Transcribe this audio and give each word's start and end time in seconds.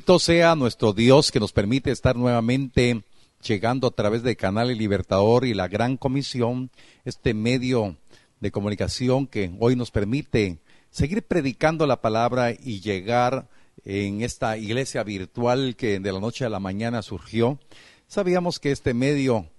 Bendito 0.00 0.18
sea 0.18 0.54
nuestro 0.54 0.94
Dios 0.94 1.30
que 1.30 1.40
nos 1.40 1.52
permite 1.52 1.90
estar 1.90 2.16
nuevamente 2.16 3.04
llegando 3.42 3.86
a 3.86 3.90
través 3.90 4.22
de 4.22 4.34
Canal 4.34 4.70
El 4.70 4.78
Libertador 4.78 5.44
y 5.44 5.52
la 5.52 5.68
Gran 5.68 5.98
Comisión, 5.98 6.70
este 7.04 7.34
medio 7.34 7.98
de 8.40 8.50
comunicación 8.50 9.26
que 9.26 9.52
hoy 9.58 9.76
nos 9.76 9.90
permite 9.90 10.58
seguir 10.88 11.22
predicando 11.22 11.86
la 11.86 12.00
palabra 12.00 12.50
y 12.50 12.80
llegar 12.80 13.50
en 13.84 14.22
esta 14.22 14.56
iglesia 14.56 15.02
virtual 15.02 15.76
que 15.76 16.00
de 16.00 16.12
la 16.12 16.18
noche 16.18 16.46
a 16.46 16.48
la 16.48 16.60
mañana 16.60 17.02
surgió. 17.02 17.58
Sabíamos 18.06 18.58
que 18.58 18.72
este 18.72 18.94
medio 18.94 19.50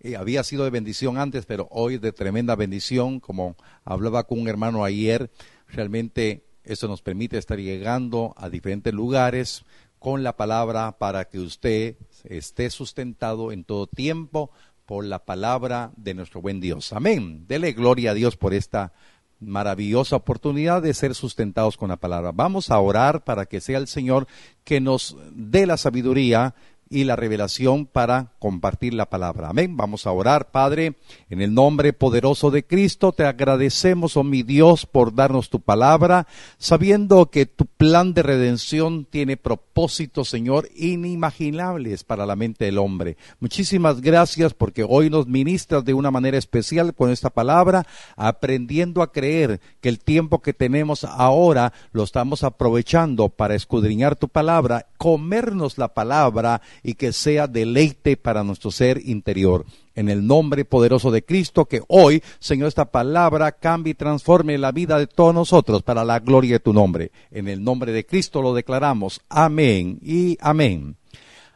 eh, 0.00 0.16
había 0.16 0.44
sido 0.44 0.64
de 0.64 0.70
bendición 0.70 1.18
antes, 1.18 1.44
pero 1.44 1.68
hoy 1.70 1.98
de 1.98 2.12
tremenda 2.12 2.56
bendición, 2.56 3.20
como 3.20 3.54
hablaba 3.84 4.22
con 4.22 4.40
un 4.40 4.48
hermano 4.48 4.82
ayer, 4.82 5.30
realmente 5.68 6.42
eso 6.64 6.88
nos 6.88 7.02
permite 7.02 7.38
estar 7.38 7.58
llegando 7.58 8.34
a 8.36 8.48
diferentes 8.48 8.92
lugares 8.92 9.64
con 9.98 10.22
la 10.22 10.36
palabra 10.36 10.98
para 10.98 11.26
que 11.26 11.38
usted 11.38 11.96
esté 12.24 12.70
sustentado 12.70 13.52
en 13.52 13.64
todo 13.64 13.86
tiempo 13.86 14.50
por 14.86 15.04
la 15.04 15.24
palabra 15.24 15.92
de 15.96 16.14
nuestro 16.14 16.42
buen 16.42 16.60
Dios. 16.60 16.92
Amén. 16.92 17.46
Dele 17.46 17.72
gloria 17.72 18.10
a 18.10 18.14
Dios 18.14 18.36
por 18.36 18.52
esta 18.52 18.92
maravillosa 19.40 20.16
oportunidad 20.16 20.82
de 20.82 20.94
ser 20.94 21.14
sustentados 21.14 21.76
con 21.76 21.88
la 21.88 21.96
palabra. 21.96 22.32
Vamos 22.32 22.70
a 22.70 22.78
orar 22.78 23.24
para 23.24 23.46
que 23.46 23.60
sea 23.60 23.78
el 23.78 23.88
Señor 23.88 24.26
que 24.64 24.80
nos 24.80 25.16
dé 25.32 25.66
la 25.66 25.76
sabiduría 25.76 26.54
y 26.94 27.02
la 27.02 27.16
revelación 27.16 27.86
para 27.86 28.30
compartir 28.38 28.94
la 28.94 29.10
palabra. 29.10 29.48
Amén. 29.48 29.76
Vamos 29.76 30.06
a 30.06 30.12
orar, 30.12 30.52
Padre, 30.52 30.94
en 31.28 31.42
el 31.42 31.52
nombre 31.52 31.92
poderoso 31.92 32.52
de 32.52 32.64
Cristo. 32.64 33.10
Te 33.10 33.24
agradecemos, 33.24 34.16
oh 34.16 34.22
mi 34.22 34.44
Dios, 34.44 34.86
por 34.86 35.12
darnos 35.12 35.50
tu 35.50 35.58
palabra, 35.58 36.28
sabiendo 36.56 37.26
que 37.30 37.46
tu 37.46 37.66
plan 37.66 38.14
de 38.14 38.22
redención 38.22 39.06
tiene 39.06 39.36
propósitos, 39.36 40.28
Señor, 40.28 40.68
inimaginables 40.76 42.04
para 42.04 42.26
la 42.26 42.36
mente 42.36 42.66
del 42.66 42.78
hombre. 42.78 43.16
Muchísimas 43.40 44.00
gracias 44.00 44.54
porque 44.54 44.86
hoy 44.88 45.10
nos 45.10 45.26
ministras 45.26 45.84
de 45.84 45.94
una 45.94 46.12
manera 46.12 46.38
especial 46.38 46.94
con 46.94 47.10
esta 47.10 47.30
palabra, 47.30 47.88
aprendiendo 48.14 49.02
a 49.02 49.10
creer 49.10 49.60
que 49.80 49.88
el 49.88 49.98
tiempo 49.98 50.42
que 50.42 50.52
tenemos 50.52 51.02
ahora 51.02 51.72
lo 51.90 52.04
estamos 52.04 52.44
aprovechando 52.44 53.30
para 53.30 53.56
escudriñar 53.56 54.14
tu 54.14 54.28
palabra, 54.28 54.86
comernos 54.96 55.76
la 55.76 55.88
palabra 55.88 56.62
y 56.84 56.94
que 56.94 57.12
sea 57.12 57.48
deleite 57.48 58.16
para 58.16 58.44
nuestro 58.44 58.70
ser 58.70 59.00
interior. 59.04 59.64
En 59.94 60.10
el 60.10 60.24
nombre 60.24 60.66
poderoso 60.66 61.10
de 61.10 61.24
Cristo, 61.24 61.64
que 61.64 61.80
hoy, 61.88 62.22
Señor, 62.38 62.68
esta 62.68 62.90
palabra 62.90 63.52
cambie 63.52 63.92
y 63.92 63.94
transforme 63.94 64.58
la 64.58 64.70
vida 64.70 64.98
de 64.98 65.06
todos 65.06 65.34
nosotros 65.34 65.82
para 65.82 66.04
la 66.04 66.20
gloria 66.20 66.56
de 66.56 66.60
tu 66.60 66.74
nombre. 66.74 67.10
En 67.30 67.48
el 67.48 67.64
nombre 67.64 67.90
de 67.92 68.04
Cristo 68.04 68.42
lo 68.42 68.54
declaramos. 68.54 69.22
Amén 69.30 69.98
y 70.02 70.36
amén. 70.40 70.96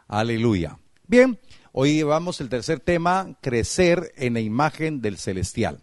Aleluya. 0.09 0.79
Bien, 1.07 1.39
hoy 1.73 1.95
llevamos 1.95 2.41
el 2.41 2.49
tercer 2.49 2.81
tema, 2.81 3.37
crecer 3.43 4.13
en 4.17 4.35
la 4.35 4.41
imagen 4.41 5.03
del 5.03 5.19
celestial. 5.19 5.81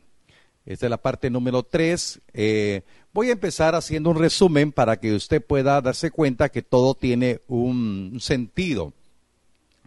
Esta 0.66 0.88
es 0.88 0.90
la 0.90 0.98
parte 0.98 1.30
número 1.30 1.62
tres. 1.62 2.20
Eh, 2.34 2.82
voy 3.14 3.30
a 3.30 3.34
empezar 3.34 3.76
haciendo 3.76 4.10
un 4.10 4.18
resumen 4.18 4.72
para 4.72 5.00
que 5.00 5.14
usted 5.14 5.46
pueda 5.46 5.80
darse 5.82 6.10
cuenta 6.10 6.50
que 6.50 6.64
todo 6.64 6.96
tiene 6.96 7.42
un 7.48 8.18
sentido 8.20 8.94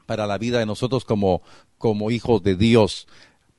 para 0.08 0.26
la 0.26 0.38
vida 0.38 0.58
de 0.58 0.64
nosotros 0.64 1.04
como, 1.04 1.42
como 1.76 2.10
hijos 2.10 2.42
de 2.42 2.56
Dios. 2.56 3.06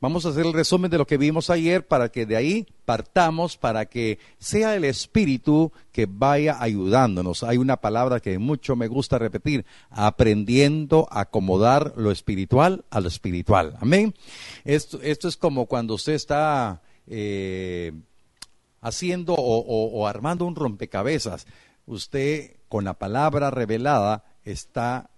Vamos 0.01 0.25
a 0.25 0.29
hacer 0.29 0.47
el 0.47 0.53
resumen 0.53 0.89
de 0.89 0.97
lo 0.97 1.05
que 1.05 1.19
vimos 1.19 1.51
ayer 1.51 1.85
para 1.85 2.09
que 2.09 2.25
de 2.25 2.35
ahí 2.35 2.65
partamos, 2.85 3.55
para 3.55 3.85
que 3.85 4.17
sea 4.39 4.75
el 4.75 4.83
Espíritu 4.83 5.71
que 5.91 6.07
vaya 6.09 6.57
ayudándonos. 6.59 7.43
Hay 7.43 7.57
una 7.57 7.77
palabra 7.77 8.19
que 8.19 8.39
mucho 8.39 8.75
me 8.75 8.88
gusta 8.88 9.19
repetir, 9.19 9.63
aprendiendo 9.91 11.07
a 11.11 11.21
acomodar 11.21 11.93
lo 11.97 12.09
espiritual 12.09 12.83
a 12.89 12.99
lo 12.99 13.09
espiritual. 13.09 13.77
Amén. 13.79 14.15
Esto, 14.65 14.99
esto 15.03 15.27
es 15.27 15.38
como 15.38 15.67
cuando 15.67 15.93
usted 15.93 16.13
está 16.13 16.81
eh, 17.05 17.91
haciendo 18.81 19.35
o 19.35 20.07
armando 20.07 20.45
un 20.45 20.55
rompecabezas. 20.55 21.45
Usted 21.85 22.55
con 22.69 22.85
la 22.85 22.95
palabra 22.95 23.51
revelada 23.51 24.23
está 24.45 25.11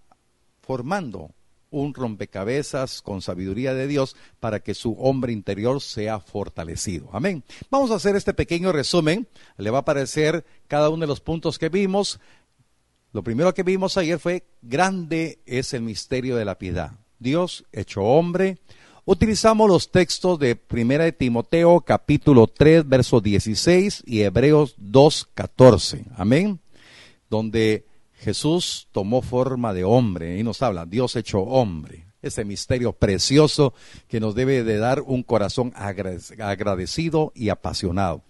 formando 0.62 1.32
un 1.72 1.94
rompecabezas 1.94 3.02
con 3.02 3.22
sabiduría 3.22 3.74
de 3.74 3.88
Dios 3.88 4.16
para 4.40 4.60
que 4.60 4.74
su 4.74 4.94
hombre 5.00 5.32
interior 5.32 5.82
sea 5.82 6.20
fortalecido. 6.20 7.10
Amén. 7.14 7.44
Vamos 7.70 7.92
a 7.92 7.96
hacer 7.96 8.16
este 8.16 8.34
pequeño 8.34 8.72
resumen. 8.72 9.28
Le 9.58 9.70
va 9.70 9.80
a 9.80 9.82
aparecer 9.82 10.46
cada 10.68 10.90
uno 10.90 11.02
de 11.02 11.08
los 11.08 11.22
puntos 11.22 11.58
que 11.58 11.70
vimos. 11.70 12.20
Lo 13.14 13.24
primero 13.24 13.54
que 13.54 13.64
vimos 13.64 13.98
ayer 13.98 14.20
fue, 14.20 14.44
grande 14.62 15.40
es 15.46 15.74
el 15.74 15.82
misterio 15.82 16.36
de 16.36 16.46
la 16.46 16.58
piedad. 16.58 16.92
Dios 17.20 17.66
hecho 17.72 18.02
hombre. 18.02 18.58
Utilizamos 19.06 19.68
los 19.68 19.92
textos 19.92 20.38
de 20.40 20.56
Primera 20.56 21.06
de 21.06 21.12
Timoteo 21.12 21.82
capítulo 21.82 22.48
3 22.48 22.88
verso 22.88 23.20
16 23.20 24.04
y 24.06 24.22
Hebreos 24.22 24.76
2 24.78 25.30
14. 25.34 26.06
Amén. 26.18 26.60
Donde 27.30 27.86
Jesús 28.22 28.88
tomó 28.92 29.24
forma 29.24 29.74
de 29.74 29.84
hombre 29.84 30.38
y 30.38 30.44
nos 30.44 30.62
habla, 30.62 30.86
Dios 30.86 31.16
hecho 31.16 31.40
hombre. 31.40 32.06
Ese 32.22 32.46
misterio 32.46 32.94
precioso 32.94 33.74
que 34.08 34.20
nos 34.20 34.36
debe 34.36 34.64
de 34.64 34.78
dar 34.78 35.02
un 35.02 35.24
corazón 35.24 35.74
agradecido 35.76 37.32
y 37.34 37.50
apasionado. 37.50 38.22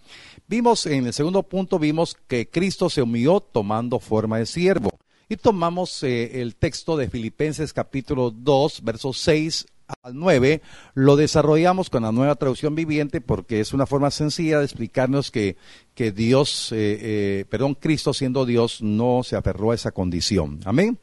Vimos 0.47 0.85
en 0.85 1.07
el 1.07 1.13
segundo 1.13 1.43
punto, 1.43 1.77
vimos 1.77 2.15
que 2.29 2.49
Cristo 2.49 2.89
se 2.89 3.01
humilló 3.01 3.41
tomando 3.41 3.99
forma 3.99 4.37
de 4.37 4.45
siervo. 4.45 4.91
Y 5.27 5.35
tomamos 5.35 6.03
eh, 6.03 6.41
el 6.41 6.55
texto 6.55 6.95
de 6.95 7.09
Filipenses 7.09 7.73
capítulo 7.73 8.31
2, 8.31 8.83
versos 8.83 9.17
6 9.17 9.65
al 10.01 10.17
9, 10.17 10.61
lo 10.93 11.15
desarrollamos 11.15 11.89
con 11.89 12.03
la 12.03 12.11
nueva 12.11 12.35
traducción 12.35 12.75
viviente 12.75 13.21
porque 13.21 13.59
es 13.59 13.73
una 13.73 13.85
forma 13.85 14.11
sencilla 14.11 14.59
de 14.59 14.65
explicarnos 14.65 15.31
que, 15.31 15.57
que 15.93 16.11
Dios, 16.11 16.71
eh, 16.71 16.97
eh, 17.01 17.45
perdón, 17.49 17.75
Cristo 17.75 18.13
siendo 18.13 18.45
Dios 18.45 18.81
no 18.81 19.21
se 19.23 19.35
aferró 19.35 19.71
a 19.71 19.75
esa 19.75 19.91
condición. 19.91 20.59
Amén. 20.65 20.97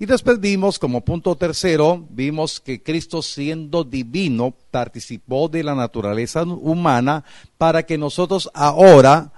Y 0.00 0.06
después 0.06 0.38
vimos, 0.38 0.78
como 0.78 1.04
punto 1.04 1.34
tercero, 1.34 2.06
vimos 2.10 2.60
que 2.60 2.82
Cristo 2.82 3.20
siendo 3.20 3.82
divino 3.82 4.54
participó 4.70 5.48
de 5.48 5.64
la 5.64 5.74
naturaleza 5.74 6.44
humana 6.44 7.24
para 7.56 7.82
que 7.84 7.98
nosotros 7.98 8.48
ahora 8.54 9.32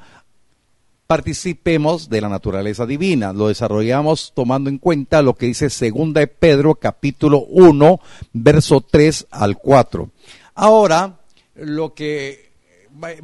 participemos 1.10 2.09
de 2.09 2.21
la 2.21 2.28
naturaleza 2.28 2.87
divina. 2.87 3.32
Lo 3.32 3.48
desarrollamos 3.48 4.31
tomando 4.32 4.71
en 4.71 4.78
cuenta 4.78 5.22
lo 5.22 5.34
que 5.34 5.47
dice 5.47 5.69
segunda 5.69 6.20
de 6.20 6.29
Pedro 6.29 6.76
capítulo 6.76 7.40
1, 7.49 7.99
verso 8.32 8.81
3 8.81 9.26
al 9.32 9.58
4. 9.58 10.08
Ahora, 10.55 11.19
lo 11.56 11.94
que 11.94 12.52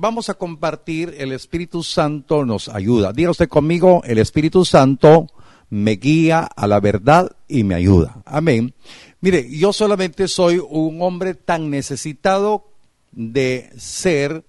vamos 0.01 0.29
a 0.29 0.35
compartir, 0.35 1.15
el 1.17 1.31
Espíritu 1.31 1.85
Santo 1.85 2.45
nos 2.45 2.69
ayuda. 2.69 3.13
Diga 3.13 3.31
usted 3.31 3.49
conmigo, 3.49 4.03
el 4.05 4.19
Espíritu 4.19 4.65
Santo 4.65 5.29
me 5.71 5.93
guía 5.93 6.41
a 6.41 6.67
la 6.67 6.81
verdad 6.81 7.37
y 7.47 7.63
me 7.63 7.77
ayuda. 7.77 8.21
Amén. 8.25 8.75
Mire, 9.21 9.49
yo 9.49 9.73
solamente 9.73 10.27
soy 10.27 10.59
un 10.59 11.01
hombre 11.03 11.35
tan 11.35 11.71
necesitado 11.71 12.65
de 13.13 13.71
ser 13.77 14.43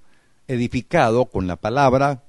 edificado 0.48 1.26
con 1.26 1.46
la 1.46 1.58
palabra, 1.58 2.24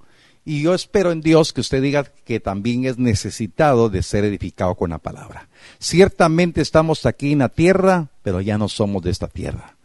y 0.44 0.62
yo 0.62 0.74
espero 0.74 1.12
en 1.12 1.20
Dios 1.20 1.52
que 1.52 1.60
usted 1.60 1.82
diga 1.82 2.04
que 2.04 2.40
también 2.40 2.84
es 2.84 2.98
necesitado 2.98 3.90
de 3.90 4.02
ser 4.02 4.24
edificado 4.24 4.74
con 4.74 4.90
la 4.90 4.98
palabra. 4.98 5.48
Ciertamente 5.78 6.60
estamos 6.60 7.04
aquí 7.06 7.32
en 7.32 7.40
la 7.40 7.48
tierra, 7.48 8.08
pero 8.22 8.40
ya 8.40 8.58
no 8.58 8.68
somos 8.68 9.02
de 9.02 9.10
esta 9.10 9.28
tierra. 9.28 9.76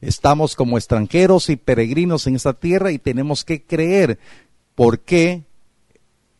Estamos 0.00 0.54
como 0.54 0.76
extranjeros 0.76 1.50
y 1.50 1.56
peregrinos 1.56 2.26
en 2.26 2.36
esta 2.36 2.52
tierra 2.52 2.92
y 2.92 2.98
tenemos 2.98 3.44
que 3.44 3.62
creer 3.62 4.18
por 4.74 5.00
qué 5.00 5.44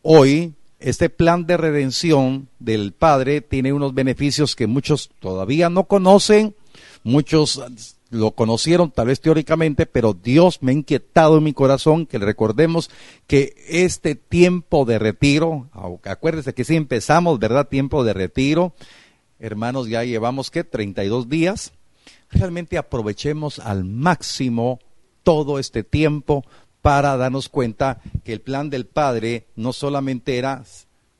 hoy 0.02 0.54
este 0.80 1.10
plan 1.10 1.46
de 1.46 1.56
redención 1.56 2.48
del 2.60 2.92
Padre 2.92 3.40
tiene 3.40 3.72
unos 3.72 3.94
beneficios 3.94 4.54
que 4.54 4.68
muchos 4.68 5.10
todavía 5.18 5.70
no 5.70 5.84
conocen, 5.84 6.54
muchos 7.02 7.60
lo 8.10 8.32
conocieron 8.32 8.90
tal 8.90 9.08
vez 9.08 9.20
teóricamente, 9.20 9.86
pero 9.86 10.14
Dios 10.14 10.62
me 10.62 10.72
ha 10.72 10.74
inquietado 10.74 11.38
en 11.38 11.44
mi 11.44 11.52
corazón 11.52 12.06
que 12.06 12.18
recordemos 12.18 12.90
que 13.26 13.54
este 13.68 14.14
tiempo 14.14 14.84
de 14.84 14.98
retiro, 14.98 15.68
acuérdense 16.04 16.54
que 16.54 16.64
si 16.64 16.76
empezamos, 16.76 17.38
¿verdad? 17.38 17.68
Tiempo 17.68 18.04
de 18.04 18.14
retiro, 18.14 18.72
hermanos, 19.38 19.88
ya 19.88 20.04
llevamos 20.04 20.50
que 20.50 20.64
32 20.64 21.28
días, 21.28 21.72
realmente 22.30 22.78
aprovechemos 22.78 23.58
al 23.58 23.84
máximo 23.84 24.78
todo 25.22 25.58
este 25.58 25.84
tiempo 25.84 26.44
para 26.80 27.16
darnos 27.16 27.48
cuenta 27.48 28.00
que 28.24 28.32
el 28.32 28.40
plan 28.40 28.70
del 28.70 28.86
Padre 28.86 29.46
no 29.56 29.72
solamente 29.74 30.38
era 30.38 30.64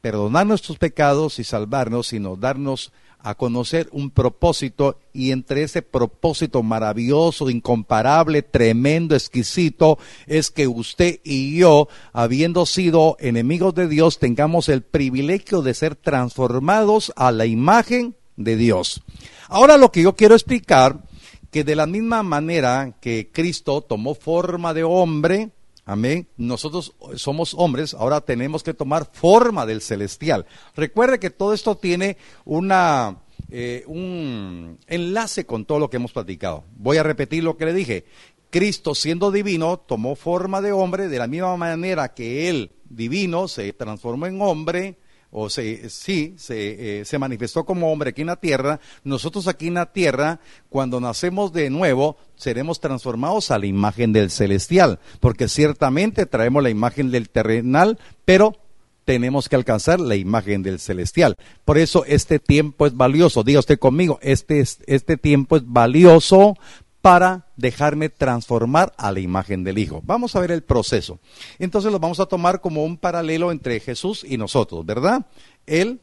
perdonar 0.00 0.46
nuestros 0.46 0.79
pecados 0.79 1.38
y 1.38 1.44
salvarnos, 1.44 2.08
sino 2.08 2.37
darnos 2.37 2.93
a 3.20 3.35
conocer 3.35 3.88
un 3.93 4.11
propósito 4.11 4.99
y 5.12 5.32
entre 5.32 5.62
ese 5.62 5.82
propósito 5.82 6.62
maravilloso, 6.62 7.50
incomparable, 7.50 8.43
tremendo, 8.43 9.15
exquisito, 9.15 9.99
es 10.26 10.50
que 10.50 10.69
usted 10.69 11.20
y 11.25 11.56
yo, 11.59 11.88
habiendo 12.12 12.67
sido 12.67 13.17
enemigos 13.20 13.75
de 13.75 13.88
Dios, 13.88 14.19
tengamos 14.19 14.69
el 14.69 14.82
privilegio 14.82 15.62
de 15.62 15.75
ser 15.75 15.97
transformados 15.97 17.12
a 17.17 17.32
la 17.32 17.47
imagen 17.47 18.15
de 18.37 18.56
Dios. 18.56 19.03
Ahora 19.49 19.76
lo 19.76 19.91
que 19.91 20.03
yo 20.03 20.15
quiero 20.15 20.35
explicar, 20.35 21.03
que 21.50 21.65
de 21.65 21.76
la 21.76 21.87
misma 21.87 22.23
manera 22.23 22.97
que 23.00 23.31
Cristo 23.32 23.81
tomó 23.81 24.15
forma 24.15 24.75
de 24.75 24.85
hombre, 24.85 25.50
Amén. 25.88 26.29
Nosotros 26.37 26.93
somos 27.14 27.55
hombres, 27.55 27.94
ahora 27.94 28.20
tenemos 28.20 28.62
que 28.62 28.75
tomar 28.75 29.08
forma 29.11 29.64
del 29.64 29.81
celestial. 29.81 30.44
Recuerde 30.76 31.19
que 31.19 31.31
todo 31.31 31.55
esto 31.55 31.79
tiene 31.79 32.19
una, 32.44 33.23
eh, 33.49 33.85
un 33.87 34.79
enlace 34.87 35.46
con 35.46 35.64
todo 35.64 35.79
lo 35.79 35.88
que 35.88 35.96
hemos 35.96 36.12
platicado. 36.12 36.64
Voy 36.76 36.99
a 36.99 37.02
repetir 37.02 37.43
lo 37.43 37.56
que 37.56 37.64
le 37.64 37.73
dije. 37.73 38.05
Cristo, 38.50 38.94
siendo 38.94 39.31
divino, 39.31 39.79
tomó 39.79 40.14
forma 40.14 40.61
de 40.61 40.73
hombre 40.73 41.08
de 41.08 41.19
la 41.19 41.26
misma 41.26 41.56
manera 41.56 42.12
que 42.12 42.50
él, 42.50 42.73
divino, 42.91 43.49
se 43.49 43.73
transformó 43.73 44.26
en 44.26 44.43
hombre 44.43 44.99
o 45.30 45.50
se, 45.50 45.90
sí, 45.90 46.34
se, 46.38 47.00
eh, 47.00 47.04
se, 47.04 47.19
manifestó 47.19 47.64
como 47.64 47.92
hombre 47.92 48.10
aquí 48.10 48.22
en 48.22 48.28
la 48.28 48.36
tierra, 48.36 48.80
nosotros 49.04 49.46
aquí 49.46 49.69
en 49.69 49.75
la 49.75 49.92
tierra, 49.92 50.40
cuando 50.70 51.00
nacemos 51.00 51.52
de 51.52 51.70
nuevo, 51.70 52.16
seremos 52.36 52.80
transformados 52.80 53.50
a 53.50 53.58
la 53.58 53.66
imagen 53.66 54.12
del 54.12 54.30
celestial, 54.30 55.00
porque 55.20 55.48
ciertamente 55.48 56.26
traemos 56.26 56.62
la 56.62 56.70
imagen 56.70 57.10
del 57.10 57.28
terrenal, 57.28 57.98
pero 58.25 58.56
tenemos 59.04 59.48
que 59.48 59.56
alcanzar 59.56 60.00
la 60.00 60.16
imagen 60.16 60.62
del 60.62 60.78
celestial. 60.78 61.36
Por 61.64 61.78
eso 61.78 62.04
este 62.04 62.38
tiempo 62.38 62.86
es 62.86 62.94
valioso. 62.94 63.42
Diga 63.42 63.60
usted 63.60 63.78
conmigo, 63.78 64.19
este, 64.20 64.60
este 64.60 65.16
tiempo 65.16 65.56
es 65.56 65.62
valioso 65.64 66.58
para 67.00 67.46
dejarme 67.56 68.08
transformar 68.08 68.92
a 68.96 69.12
la 69.12 69.20
imagen 69.20 69.64
del 69.64 69.78
Hijo. 69.78 70.02
Vamos 70.04 70.34
a 70.34 70.40
ver 70.40 70.50
el 70.50 70.62
proceso. 70.62 71.20
Entonces 71.58 71.92
lo 71.92 71.98
vamos 71.98 72.20
a 72.20 72.26
tomar 72.26 72.60
como 72.60 72.84
un 72.84 72.96
paralelo 72.96 73.52
entre 73.52 73.80
Jesús 73.80 74.24
y 74.28 74.36
nosotros, 74.36 74.84
¿verdad? 74.84 75.26
Él 75.66 76.00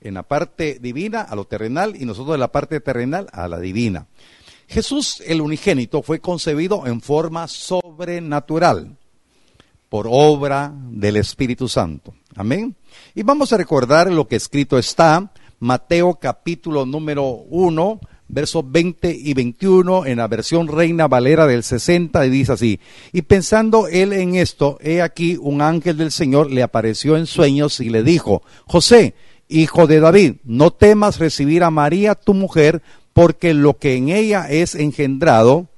en 0.00 0.14
la 0.14 0.22
parte 0.22 0.78
divina 0.80 1.22
a 1.22 1.34
lo 1.34 1.46
terrenal 1.46 1.96
y 2.00 2.04
nosotros 2.04 2.34
en 2.34 2.40
la 2.40 2.52
parte 2.52 2.80
terrenal 2.80 3.28
a 3.32 3.48
la 3.48 3.58
divina. 3.58 4.06
Jesús, 4.68 5.22
el 5.26 5.40
unigénito, 5.40 6.02
fue 6.02 6.20
concebido 6.20 6.86
en 6.86 7.00
forma 7.00 7.48
sobrenatural 7.48 8.96
por 9.88 10.06
obra 10.10 10.72
del 10.74 11.16
Espíritu 11.16 11.68
Santo. 11.68 12.14
Amén. 12.36 12.74
Y 13.14 13.22
vamos 13.22 13.52
a 13.52 13.56
recordar 13.56 14.10
lo 14.10 14.26
que 14.26 14.36
escrito 14.36 14.78
está, 14.78 15.32
Mateo 15.60 16.14
capítulo 16.16 16.84
número 16.84 17.26
1, 17.26 18.00
versos 18.34 18.64
20 18.70 19.16
y 19.16 19.32
21 19.32 20.06
en 20.06 20.18
la 20.18 20.26
versión 20.26 20.66
Reina 20.68 21.06
Valera 21.06 21.46
del 21.46 21.62
60 21.62 22.26
y 22.26 22.30
dice 22.30 22.52
así, 22.52 22.80
y 23.12 23.22
pensando 23.22 23.86
él 23.86 24.12
en 24.12 24.34
esto, 24.34 24.78
he 24.82 25.00
aquí 25.00 25.38
un 25.40 25.62
ángel 25.62 25.96
del 25.96 26.10
Señor 26.10 26.50
le 26.50 26.62
apareció 26.62 27.16
en 27.16 27.26
sueños 27.26 27.80
y 27.80 27.88
le 27.88 28.02
dijo, 28.02 28.42
José, 28.66 29.14
hijo 29.48 29.86
de 29.86 30.00
David, 30.00 30.34
no 30.44 30.72
temas 30.72 31.18
recibir 31.18 31.62
a 31.62 31.70
María 31.70 32.16
tu 32.16 32.34
mujer, 32.34 32.82
porque 33.12 33.54
lo 33.54 33.78
que 33.78 33.94
en 33.94 34.08
ella 34.08 34.50
es 34.50 34.74
engendrado 34.74 35.68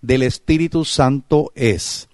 del 0.00 0.22
Espíritu 0.22 0.84
Santo 0.86 1.52
es. 1.54 2.08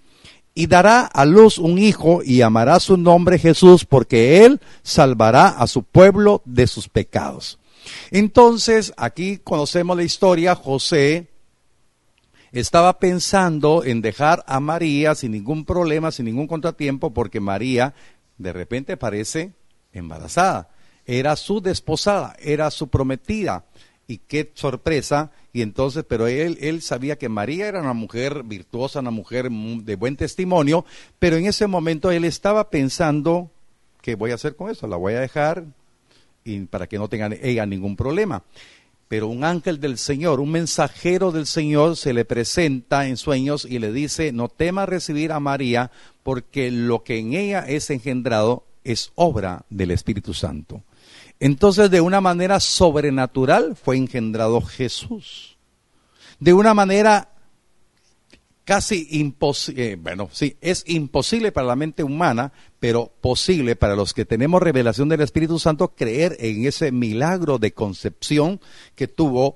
Y 0.53 0.67
dará 0.67 1.05
a 1.05 1.25
luz 1.25 1.57
un 1.57 1.79
hijo 1.79 2.21
y 2.23 2.37
llamará 2.37 2.79
su 2.79 2.97
nombre 2.97 3.39
Jesús, 3.39 3.85
porque 3.85 4.45
él 4.45 4.59
salvará 4.83 5.47
a 5.47 5.65
su 5.65 5.83
pueblo 5.83 6.41
de 6.45 6.67
sus 6.67 6.89
pecados. 6.89 7.57
Entonces, 8.11 8.93
aquí 8.97 9.37
conocemos 9.37 9.97
la 9.97 10.03
historia, 10.03 10.55
José 10.55 11.27
estaba 12.53 12.99
pensando 12.99 13.83
en 13.83 14.01
dejar 14.01 14.43
a 14.47 14.59
María 14.59 15.15
sin 15.15 15.31
ningún 15.31 15.65
problema, 15.65 16.11
sin 16.11 16.25
ningún 16.25 16.47
contratiempo, 16.47 17.11
porque 17.11 17.39
María 17.39 17.95
de 18.37 18.53
repente 18.53 18.95
parece 18.95 19.53
embarazada. 19.91 20.69
Era 21.05 21.35
su 21.35 21.61
desposada, 21.61 22.35
era 22.39 22.69
su 22.69 22.89
prometida. 22.89 23.65
Y 24.05 24.19
qué 24.19 24.51
sorpresa. 24.53 25.31
Y 25.51 25.63
entonces, 25.63 26.05
pero 26.07 26.27
él, 26.27 26.57
él 26.61 26.83
sabía 26.83 27.17
que 27.17 27.27
María 27.27 27.67
era 27.67 27.81
una 27.81 27.93
mujer 27.93 28.43
virtuosa, 28.43 28.99
una 28.99 29.11
mujer 29.11 29.49
de 29.49 29.95
buen 29.95 30.15
testimonio, 30.15 30.85
pero 31.17 31.37
en 31.37 31.45
ese 31.45 31.65
momento 31.65 32.11
él 32.11 32.23
estaba 32.23 32.69
pensando, 32.69 33.49
¿qué 34.01 34.13
voy 34.13 34.31
a 34.31 34.35
hacer 34.35 34.55
con 34.55 34.69
eso? 34.69 34.87
¿La 34.87 34.97
voy 34.97 35.13
a 35.13 35.21
dejar? 35.21 35.65
Y 36.43 36.61
para 36.61 36.87
que 36.87 36.97
no 36.97 37.07
tengan 37.07 37.37
ella 37.41 37.65
ningún 37.65 37.95
problema. 37.95 38.43
Pero 39.07 39.27
un 39.27 39.43
ángel 39.43 39.79
del 39.79 39.97
Señor, 39.97 40.39
un 40.39 40.51
mensajero 40.51 41.31
del 41.31 41.45
Señor 41.45 41.97
se 41.97 42.13
le 42.13 42.25
presenta 42.25 43.07
en 43.07 43.17
sueños 43.17 43.65
y 43.69 43.79
le 43.79 43.91
dice, 43.91 44.31
no 44.31 44.49
temas 44.49 44.89
recibir 44.89 45.31
a 45.31 45.39
María 45.39 45.91
porque 46.23 46.71
lo 46.71 47.03
que 47.03 47.19
en 47.19 47.33
ella 47.33 47.59
es 47.67 47.89
engendrado 47.89 48.65
es 48.83 49.11
obra 49.15 49.65
del 49.69 49.91
Espíritu 49.91 50.33
Santo. 50.33 50.81
Entonces, 51.39 51.91
de 51.91 52.01
una 52.01 52.21
manera 52.21 52.59
sobrenatural 52.59 53.75
fue 53.75 53.97
engendrado 53.97 54.61
Jesús. 54.61 55.57
De 56.39 56.53
una 56.53 56.73
manera 56.73 57.32
casi 58.65 59.07
imposible, 59.11 59.91
eh, 59.91 59.95
bueno, 59.95 60.29
sí, 60.31 60.55
es 60.61 60.83
imposible 60.87 61.51
para 61.51 61.67
la 61.67 61.75
mente 61.75 62.03
humana, 62.03 62.53
pero 62.79 63.11
posible 63.21 63.75
para 63.75 63.95
los 63.95 64.13
que 64.13 64.25
tenemos 64.25 64.61
revelación 64.61 65.09
del 65.09 65.21
Espíritu 65.21 65.59
Santo 65.59 65.89
creer 65.95 66.37
en 66.39 66.65
ese 66.65 66.91
milagro 66.91 67.59
de 67.59 67.73
concepción 67.73 68.59
que 68.95 69.07
tuvo 69.07 69.55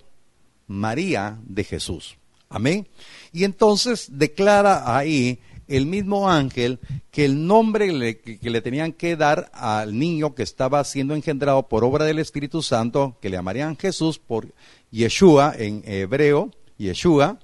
María 0.67 1.39
de 1.43 1.63
Jesús. 1.63 2.17
Amén. 2.49 2.87
Y 3.33 3.43
entonces 3.43 4.09
declara 4.11 4.95
ahí 4.97 5.39
el 5.67 5.85
mismo 5.85 6.29
ángel 6.29 6.79
que 7.11 7.25
el 7.25 7.45
nombre 7.45 8.19
que 8.21 8.49
le 8.49 8.61
tenían 8.61 8.93
que 8.93 9.17
dar 9.17 9.51
al 9.53 9.97
niño 9.97 10.33
que 10.33 10.43
estaba 10.43 10.81
siendo 10.85 11.13
engendrado 11.13 11.67
por 11.67 11.83
obra 11.83 12.05
del 12.05 12.19
Espíritu 12.19 12.61
Santo, 12.61 13.17
que 13.21 13.29
le 13.29 13.35
llamarían 13.35 13.77
Jesús 13.77 14.17
por 14.17 14.53
Yeshua 14.91 15.53
en 15.57 15.83
hebreo, 15.85 16.51
Yeshua, 16.77 17.39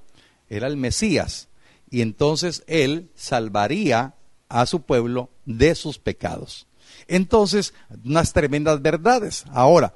era 0.49 0.67
el 0.67 0.77
Mesías 0.77 1.49
y 1.93 2.01
entonces 2.01 2.63
Él 2.65 3.11
salvaría 3.13 4.15
a 4.49 4.65
su 4.65 4.81
pueblo 4.81 5.29
de 5.45 5.75
sus 5.75 5.99
pecados. 5.99 6.65
Entonces, 7.07 7.75
unas 8.03 8.33
tremendas 8.33 8.81
verdades. 8.81 9.45
Ahora, 9.51 9.93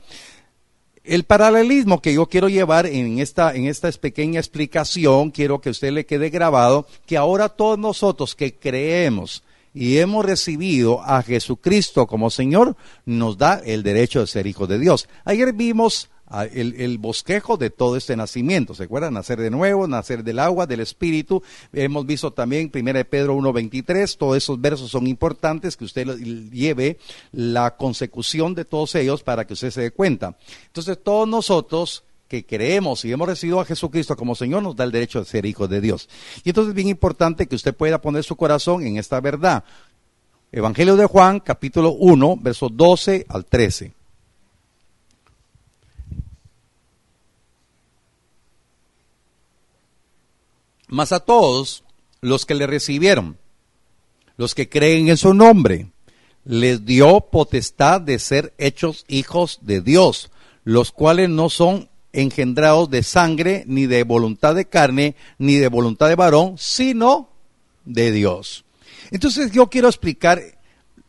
el 1.04 1.24
paralelismo 1.24 2.00
que 2.00 2.14
yo 2.14 2.28
quiero 2.28 2.50
llevar 2.50 2.86
en 2.86 3.18
esta, 3.18 3.56
en 3.56 3.66
esta 3.66 3.92
pequeña 3.94 4.40
explicación, 4.40 5.32
quiero 5.32 5.60
que 5.60 5.72
usted 5.72 5.92
le 5.92 6.06
quede 6.06 6.30
grabado, 6.30 6.86
que 7.08 7.18
ahora 7.18 7.50
todos 7.50 7.80
nosotros 7.80 8.36
que 8.36 8.54
creemos 8.54 9.42
y 9.74 9.98
hemos 9.98 10.24
recibido 10.24 11.02
a 11.02 11.24
Jesucristo 11.24 12.06
como 12.06 12.30
Señor, 12.30 12.78
nos 13.06 13.40
da 13.40 13.60
el 13.66 13.82
derecho 13.82 14.20
de 14.20 14.28
ser 14.28 14.46
hijos 14.46 14.70
de 14.70 14.78
Dios. 14.78 15.10
Ayer 15.26 15.52
vimos 15.52 16.12
el, 16.52 16.98
bosquejo 16.98 17.58
de 17.58 17.70
todo 17.70 17.96
este 17.96 18.16
nacimiento. 18.16 18.74
¿Se 18.74 18.84
acuerdan? 18.84 19.14
Nacer 19.14 19.40
de 19.40 19.50
nuevo, 19.50 19.88
nacer 19.88 20.24
del 20.24 20.40
agua, 20.40 20.66
del 20.66 20.82
espíritu. 20.82 21.42
Hemos 21.74 22.06
visto 22.06 22.32
también 22.32 22.72
1 22.74 23.06
Pedro 23.10 23.38
1.23, 23.38 24.18
todos 24.18 24.38
esos 24.38 24.60
versos 24.60 24.92
son 24.92 25.08
importantes 25.08 25.78
que 25.78 25.86
usted 25.86 26.08
lleve 26.52 26.98
la 27.32 27.76
consecución 27.76 28.54
de 28.54 28.66
todos 28.66 28.96
ellos 28.96 29.24
para 29.24 29.46
que 29.46 29.54
usted 29.54 29.72
se 29.72 29.82
dé 29.82 29.92
cuenta. 29.92 30.38
Entonces 30.68 30.98
todos 31.02 31.28
nosotros 31.28 32.04
que 32.28 32.46
creemos 32.46 33.06
y 33.06 33.12
hemos 33.12 33.28
recibido 33.28 33.62
a 33.62 33.66
Jesucristo 33.66 34.18
como 34.18 34.36
Señor 34.36 34.62
nos 34.62 34.76
da 34.76 34.84
el 34.84 34.92
derecho 34.92 35.20
de 35.20 35.26
ser 35.26 35.46
hijos 35.46 35.70
de 35.70 35.80
Dios. 35.80 36.10
Y 36.44 36.50
entonces 36.50 36.70
es 36.70 36.76
bien 36.76 36.90
importante 36.90 37.48
que 37.48 37.56
usted 37.56 37.76
pueda 37.76 38.02
poner 38.02 38.24
su 38.24 38.36
corazón 38.36 38.86
en 38.86 38.98
esta 38.98 39.22
verdad. 39.22 39.64
Evangelio 40.52 40.96
de 40.96 41.06
Juan, 41.06 41.40
capítulo 41.40 41.92
1, 41.92 42.38
versos 42.42 42.72
12 42.74 43.26
al 43.30 43.46
13. 43.46 43.97
Mas 50.88 51.12
a 51.12 51.20
todos 51.20 51.84
los 52.22 52.46
que 52.46 52.56
le 52.56 52.68
recibieron, 52.68 53.38
los 54.38 54.56
que 54.56 54.70
creen 54.70 55.10
en 55.10 55.18
su 55.18 55.34
nombre, 55.34 55.92
les 56.46 56.86
dio 56.86 57.20
potestad 57.20 58.00
de 58.00 58.20
ser 58.20 58.54
hechos 58.58 59.04
hijos 59.08 59.60
de 59.62 59.82
Dios, 59.82 60.32
los 60.64 60.92
cuales 60.92 61.30
no 61.30 61.50
son 61.50 61.90
engendrados 62.14 62.90
de 62.90 63.04
sangre, 63.04 63.64
ni 63.68 63.86
de 63.86 64.04
voluntad 64.04 64.56
de 64.56 64.66
carne, 64.66 65.16
ni 65.38 65.56
de 65.56 65.68
voluntad 65.68 66.08
de 66.08 66.16
varón, 66.16 66.56
sino 66.58 67.30
de 67.86 68.12
Dios. 68.12 68.64
Entonces 69.12 69.52
yo 69.52 69.70
quiero 69.70 69.88
explicar 69.88 70.42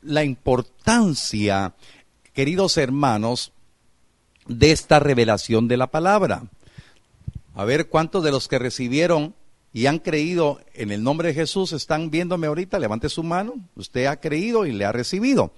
la 0.02 0.24
importancia, 0.24 1.74
queridos 2.32 2.76
hermanos, 2.76 3.52
de 4.46 4.72
esta 4.72 4.98
revelación 4.98 5.68
de 5.68 5.76
la 5.76 5.86
palabra. 5.88 6.44
A 7.54 7.64
ver 7.64 7.88
cuántos 7.88 8.24
de 8.24 8.30
los 8.30 8.48
que 8.48 8.58
recibieron 8.58 9.34
y 9.72 9.86
han 9.86 9.98
creído 9.98 10.60
en 10.74 10.90
el 10.90 11.02
nombre 11.02 11.28
de 11.28 11.34
Jesús, 11.34 11.72
están 11.72 12.10
viéndome 12.10 12.46
ahorita, 12.46 12.78
levante 12.78 13.08
su 13.08 13.22
mano, 13.22 13.54
usted 13.76 14.06
ha 14.06 14.20
creído 14.20 14.66
y 14.66 14.72
le 14.72 14.84
ha 14.84 14.92
recibido. 14.92 15.52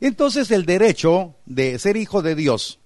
Entonces 0.00 0.50
el 0.50 0.64
derecho 0.64 1.34
de 1.44 1.78
ser 1.78 1.96
hijo 1.96 2.22
de 2.22 2.36
Dios 2.36 2.78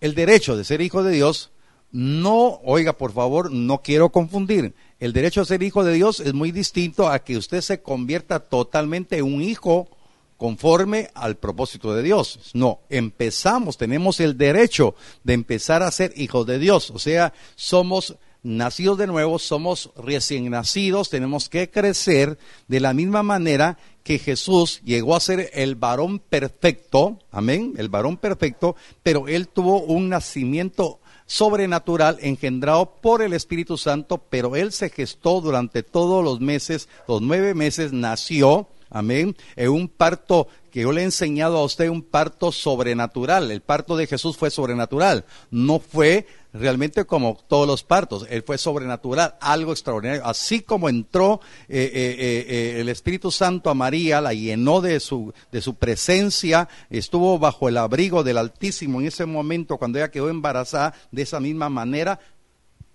El 0.00 0.14
derecho 0.14 0.56
de 0.56 0.64
ser 0.64 0.80
hijo 0.80 1.02
de 1.02 1.12
Dios, 1.12 1.50
no, 1.92 2.60
oiga, 2.64 2.94
por 2.94 3.12
favor, 3.12 3.50
no 3.50 3.82
quiero 3.82 4.10
confundir. 4.10 4.74
El 4.98 5.12
derecho 5.12 5.40
a 5.40 5.44
ser 5.44 5.62
hijo 5.62 5.84
de 5.84 5.94
Dios 5.94 6.20
es 6.20 6.34
muy 6.34 6.52
distinto 6.52 7.08
a 7.08 7.18
que 7.20 7.36
usted 7.36 7.60
se 7.60 7.82
convierta 7.82 8.40
totalmente 8.40 9.18
en 9.18 9.24
un 9.24 9.42
hijo 9.42 9.88
conforme 10.36 11.10
al 11.14 11.36
propósito 11.36 11.94
de 11.94 12.02
Dios. 12.02 12.50
No, 12.54 12.80
empezamos, 12.90 13.78
tenemos 13.78 14.20
el 14.20 14.36
derecho 14.36 14.94
de 15.24 15.34
empezar 15.34 15.82
a 15.82 15.90
ser 15.90 16.12
hijos 16.16 16.46
de 16.46 16.58
Dios. 16.58 16.90
O 16.90 16.98
sea, 16.98 17.32
somos 17.54 18.16
nacidos 18.46 18.96
de 18.96 19.06
nuevo, 19.06 19.38
somos 19.38 19.90
recién 19.96 20.50
nacidos, 20.50 21.10
tenemos 21.10 21.48
que 21.48 21.68
crecer 21.70 22.38
de 22.68 22.80
la 22.80 22.94
misma 22.94 23.22
manera 23.22 23.76
que 24.02 24.18
Jesús 24.18 24.80
llegó 24.84 25.16
a 25.16 25.20
ser 25.20 25.50
el 25.52 25.74
varón 25.74 26.20
perfecto, 26.20 27.18
amén, 27.32 27.74
el 27.76 27.88
varón 27.88 28.16
perfecto, 28.16 28.76
pero 29.02 29.26
él 29.26 29.48
tuvo 29.48 29.82
un 29.82 30.08
nacimiento 30.08 31.00
sobrenatural 31.26 32.18
engendrado 32.20 33.00
por 33.02 33.20
el 33.20 33.32
Espíritu 33.32 33.76
Santo, 33.76 34.18
pero 34.30 34.54
él 34.54 34.72
se 34.72 34.90
gestó 34.90 35.40
durante 35.40 35.82
todos 35.82 36.24
los 36.24 36.40
meses, 36.40 36.88
los 37.08 37.20
nueve 37.20 37.52
meses, 37.52 37.92
nació, 37.92 38.68
Amén. 38.88 39.36
Es 39.56 39.68
un 39.68 39.88
parto 39.88 40.46
que 40.70 40.82
yo 40.82 40.92
le 40.92 41.00
he 41.00 41.04
enseñado 41.04 41.58
a 41.58 41.64
usted, 41.64 41.88
un 41.88 42.02
parto 42.02 42.52
sobrenatural. 42.52 43.50
El 43.50 43.60
parto 43.60 43.96
de 43.96 44.06
Jesús 44.06 44.36
fue 44.36 44.50
sobrenatural. 44.50 45.24
No 45.50 45.80
fue 45.80 46.26
realmente 46.58 47.04
como 47.04 47.38
todos 47.48 47.66
los 47.66 47.82
partos. 47.82 48.26
Él 48.28 48.42
fue 48.42 48.58
sobrenatural, 48.58 49.36
algo 49.40 49.72
extraordinario. 49.72 50.24
Así 50.24 50.60
como 50.60 50.88
entró 50.88 51.40
eh, 51.68 51.90
eh, 51.92 52.46
eh, 52.48 52.80
el 52.80 52.88
Espíritu 52.88 53.30
Santo 53.30 53.70
a 53.70 53.74
María, 53.74 54.20
la 54.20 54.32
llenó 54.32 54.80
de 54.80 55.00
su, 55.00 55.32
de 55.52 55.60
su 55.60 55.74
presencia, 55.74 56.68
estuvo 56.90 57.38
bajo 57.38 57.68
el 57.68 57.76
abrigo 57.76 58.24
del 58.24 58.38
Altísimo 58.38 59.00
en 59.00 59.08
ese 59.08 59.26
momento 59.26 59.78
cuando 59.78 59.98
ella 59.98 60.10
quedó 60.10 60.28
embarazada. 60.28 60.94
De 61.10 61.22
esa 61.22 61.40
misma 61.40 61.68
manera 61.68 62.20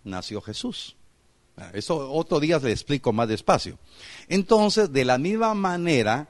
nació 0.04 0.42
Jesús. 0.42 0.96
Eso 1.74 2.12
otro 2.12 2.40
día 2.40 2.60
le 2.60 2.72
explico 2.72 3.14
más 3.14 3.28
despacio. 3.28 3.78
Entonces, 4.28 4.92
de 4.92 5.06
la 5.06 5.18
misma 5.18 5.54
manera, 5.54 6.30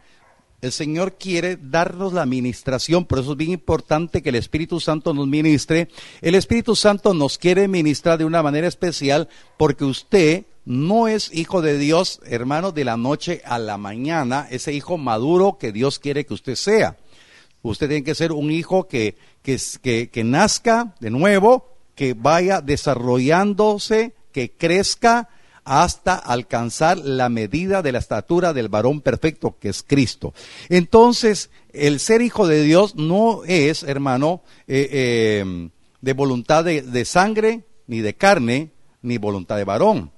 el 0.61 0.71
Señor 0.71 1.17
quiere 1.17 1.57
darnos 1.57 2.13
la 2.13 2.21
administración, 2.21 3.05
por 3.05 3.19
eso 3.19 3.31
es 3.31 3.37
bien 3.37 3.51
importante 3.51 4.21
que 4.21 4.29
el 4.29 4.35
Espíritu 4.35 4.79
Santo 4.79 5.13
nos 5.13 5.27
ministre. 5.27 5.89
El 6.21 6.35
Espíritu 6.35 6.75
Santo 6.75 7.13
nos 7.13 7.37
quiere 7.37 7.67
ministrar 7.67 8.19
de 8.19 8.25
una 8.25 8.43
manera 8.43 8.67
especial 8.67 9.27
porque 9.57 9.85
usted 9.85 10.45
no 10.63 11.07
es 11.07 11.33
hijo 11.33 11.61
de 11.61 11.77
Dios, 11.79 12.21
hermano, 12.25 12.71
de 12.71 12.85
la 12.85 12.95
noche 12.95 13.41
a 13.45 13.57
la 13.57 13.77
mañana, 13.77 14.47
ese 14.51 14.73
hijo 14.73 14.97
maduro 14.99 15.57
que 15.59 15.71
Dios 15.71 15.97
quiere 15.97 16.25
que 16.25 16.35
usted 16.35 16.55
sea. 16.55 16.97
Usted 17.63 17.87
tiene 17.87 18.03
que 18.03 18.15
ser 18.15 18.31
un 18.31 18.51
hijo 18.51 18.87
que, 18.87 19.17
que, 19.41 19.59
que, 19.81 20.09
que 20.09 20.23
nazca 20.23 20.95
de 20.99 21.09
nuevo, 21.09 21.67
que 21.95 22.13
vaya 22.13 22.61
desarrollándose 22.61 24.13
que 24.31 24.51
crezca 24.51 25.29
hasta 25.63 26.15
alcanzar 26.15 26.97
la 26.97 27.29
medida 27.29 27.81
de 27.81 27.91
la 27.91 27.99
estatura 27.99 28.53
del 28.53 28.69
varón 28.69 29.01
perfecto 29.01 29.57
que 29.59 29.69
es 29.69 29.83
Cristo. 29.83 30.33
Entonces, 30.69 31.49
el 31.73 31.99
ser 31.99 32.21
hijo 32.21 32.47
de 32.47 32.63
Dios 32.63 32.95
no 32.95 33.43
es, 33.45 33.83
hermano, 33.83 34.41
eh, 34.67 34.89
eh, 34.91 35.69
de 36.01 36.13
voluntad 36.13 36.65
de 36.65 37.05
sangre, 37.05 37.63
ni 37.87 37.99
de 37.99 38.15
carne, 38.15 38.71
ni 39.01 39.17
voluntad 39.17 39.57
de 39.57 39.63
varón. 39.63 40.11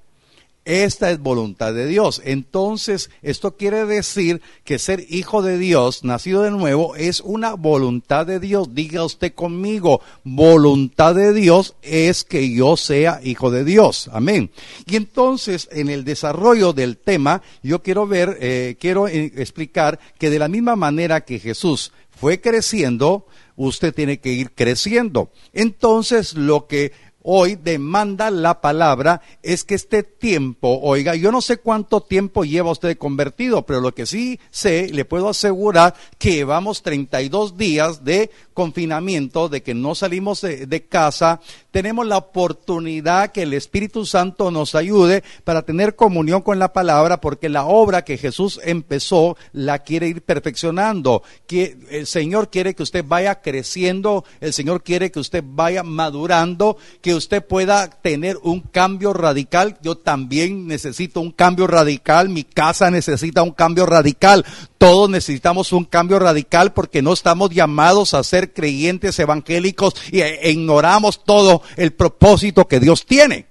Esta 0.65 1.12
es 1.12 1.20
voluntad 1.20 1.74
de 1.74 1.88
Dios. 1.88 2.22
Entonces, 2.24 3.10
esto 3.22 3.58
quiere 3.58 3.86
decir 3.86 4.41
que 4.63 4.79
ser 4.79 5.05
hijo 5.10 5.41
de 5.41 5.58
Dios, 5.58 6.05
nacido 6.05 6.41
de 6.43 6.51
nuevo, 6.51 6.96
es 6.96 7.20
una 7.20 7.55
voluntad 7.55 8.25
de 8.25 8.39
Dios. 8.39 8.74
Diga 8.74 9.03
usted 9.03 9.34
conmigo, 9.34 10.00
voluntad 10.24 11.15
de 11.15 11.34
Dios 11.34 11.75
es 11.82 12.24
que 12.24 12.50
yo 12.53 12.77
sea 12.77 13.20
hijo 13.24 13.51
de 13.51 13.65
Dios. 13.65 14.10
Amén. 14.13 14.51
Y 14.86 14.96
entonces, 14.96 15.67
en 15.72 15.89
el 15.89 16.05
desarrollo 16.05 16.72
del 16.72 16.98
tema, 16.98 17.41
yo 17.62 17.84
quiero 17.84 18.08
ver, 18.08 18.38
eh, 18.39 18.77
quiero 18.79 19.10
eh, 19.10 19.34
explicar 19.36 20.00
que 20.17 20.29
de 20.29 20.39
la 20.39 20.48
misma 20.48 20.77
manera 20.77 21.25
que 21.25 21.39
Jesús 21.39 21.91
fue 22.10 22.39
creciendo, 22.39 23.25
usted 23.55 23.93
tiene 23.93 24.20
que 24.20 24.32
ir 24.32 24.51
creciendo. 24.51 25.29
Entonces, 25.53 26.34
lo 26.36 26.67
que 26.67 26.91
hoy 27.24 27.56
demanda 27.56 28.30
la 28.30 28.62
palabra 28.62 29.22
es 29.42 29.63
que 29.63 29.75
este 29.75 30.03
tiempo, 30.03 30.80
oiga, 30.82 31.15
yo 31.15 31.32
no 31.32 31.42
sé 31.42 31.58
cuánto 31.58 32.01
tiempo 32.01 32.44
lleva 32.44 32.72
usted 32.72 32.98
convertido, 32.98 33.65
pero 33.65 33.82
lo 33.82 33.94
que 33.94 34.06
sí 34.06 34.39
sé, 34.51 34.89
le 34.94 35.06
puedo 35.06 35.30
asegurar 35.30 35.96
que 36.18 36.34
llevamos 36.34 36.84
32 36.84 37.58
días 37.58 38.03
de 38.03 38.30
confinamiento, 38.53 39.50
de 39.50 39.63
que 39.63 39.74
no 39.74 39.96
salimos 39.96 40.42
de, 40.42 40.84
casa, 40.88 41.39
tenemos 41.72 42.06
la 42.06 42.18
oportunidad 42.18 43.32
que 43.32 43.44
el 43.44 43.53
Espíritu 43.53 44.06
Santo 44.06 44.51
nos 44.51 44.75
ayude 44.75 45.24
para 45.44 45.63
tener 45.63 45.96
comunión 45.96 46.42
con 46.42 46.60
la 46.60 46.74
palabra, 46.74 47.20
porque 47.20 47.50
la 47.50 47.65
obra 47.65 48.03
que 48.03 48.18
Jesús 48.18 48.60
empezó 48.63 49.38
la 49.53 49.80
quiere 49.80 50.08
ir 50.08 50.22
perfeccionando. 50.22 51.24
Que 51.48 51.77
el 51.89 52.06
Señor 52.06 52.50
quiere 52.50 52.75
que 52.75 52.84
usted 52.84 53.03
vaya 53.08 53.42
creciendo, 53.42 54.24
el 54.42 54.53
Señor 54.53 54.84
quiere 54.84 55.12
que 55.12 55.20
usted 55.20 55.44
vaya 55.46 55.84
madurando, 55.84 56.77
que 57.01 57.12
usted 57.13 57.46
pueda 57.46 57.89
tener 57.89 58.38
un 58.43 58.60
cambio 58.62 59.13
radical. 59.13 59.77
Yo 59.82 59.98
también 59.98 60.67
necesito 60.67 61.22
un 61.22 61.32
cambio 61.32 61.67
radical, 61.67 62.29
mi 62.29 62.43
casa 62.43 62.91
necesita 62.91 63.43
un 63.43 63.51
cambio 63.51 63.86
radical. 63.86 64.46
Todos 64.77 65.10
necesitamos 65.10 65.72
un 65.74 65.86
cambio 65.86 66.20
radical 66.20 66.74
porque 66.74 67.01
no 67.01 67.13
estamos 67.13 67.50
llamados 67.50 68.13
a 68.13 68.24
ser 68.24 68.53
creyentes 68.53 69.17
evangélicos 69.20 69.96
e, 70.12 70.51
ignoramos 70.51 71.24
todo 71.24 71.62
el 71.77 71.93
propósito 71.93 72.67
que 72.67 72.79
Dios 72.79 73.05
tiene. 73.05 73.48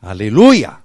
Aleluya. 0.00 0.82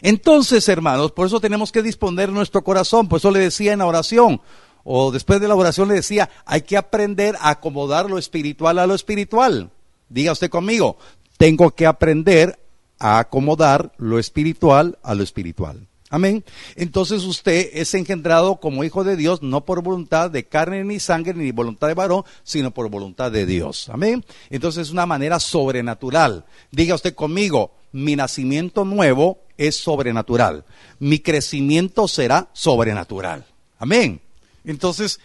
Entonces, 0.00 0.68
hermanos, 0.68 1.12
por 1.12 1.26
eso 1.26 1.40
tenemos 1.40 1.72
que 1.72 1.82
disponer 1.82 2.30
nuestro 2.30 2.62
corazón. 2.62 3.08
Por 3.08 3.18
eso 3.18 3.30
le 3.30 3.40
decía 3.40 3.72
en 3.72 3.80
la 3.80 3.86
oración, 3.86 4.40
o 4.84 5.10
después 5.10 5.40
de 5.40 5.48
la 5.48 5.54
oración 5.54 5.88
le 5.88 5.94
decía, 5.94 6.30
hay 6.46 6.62
que 6.62 6.76
aprender 6.76 7.36
a 7.40 7.50
acomodar 7.50 8.08
lo 8.08 8.18
espiritual 8.18 8.78
a 8.78 8.86
lo 8.86 8.94
espiritual. 8.94 9.70
Diga 10.08 10.32
usted 10.32 10.50
conmigo, 10.50 10.98
tengo 11.36 11.70
que 11.70 11.86
aprender 11.86 12.58
a 12.98 13.18
acomodar 13.18 13.92
lo 13.98 14.18
espiritual 14.18 14.98
a 15.02 15.14
lo 15.14 15.22
espiritual. 15.22 15.86
Amén. 16.10 16.42
Entonces 16.74 17.24
usted 17.24 17.68
es 17.74 17.92
engendrado 17.92 18.56
como 18.60 18.82
hijo 18.82 19.04
de 19.04 19.16
Dios, 19.16 19.42
no 19.42 19.66
por 19.66 19.82
voluntad 19.82 20.30
de 20.30 20.44
carne 20.44 20.82
ni 20.84 21.00
sangre, 21.00 21.34
ni 21.34 21.50
voluntad 21.50 21.88
de 21.88 21.94
varón, 21.94 22.24
sino 22.44 22.72
por 22.72 22.88
voluntad 22.88 23.30
de 23.30 23.44
Dios. 23.44 23.90
Amén. 23.90 24.24
Entonces 24.48 24.86
es 24.86 24.90
una 24.90 25.04
manera 25.04 25.38
sobrenatural. 25.38 26.46
Diga 26.70 26.94
usted 26.94 27.14
conmigo, 27.14 27.74
mi 27.92 28.16
nacimiento 28.16 28.84
nuevo 28.86 29.40
es 29.58 29.76
sobrenatural. 29.76 30.64
Mi 30.98 31.18
crecimiento 31.18 32.08
será 32.08 32.48
sobrenatural. 32.54 33.44
Amén. 33.78 34.20
Entonces, 34.64 35.20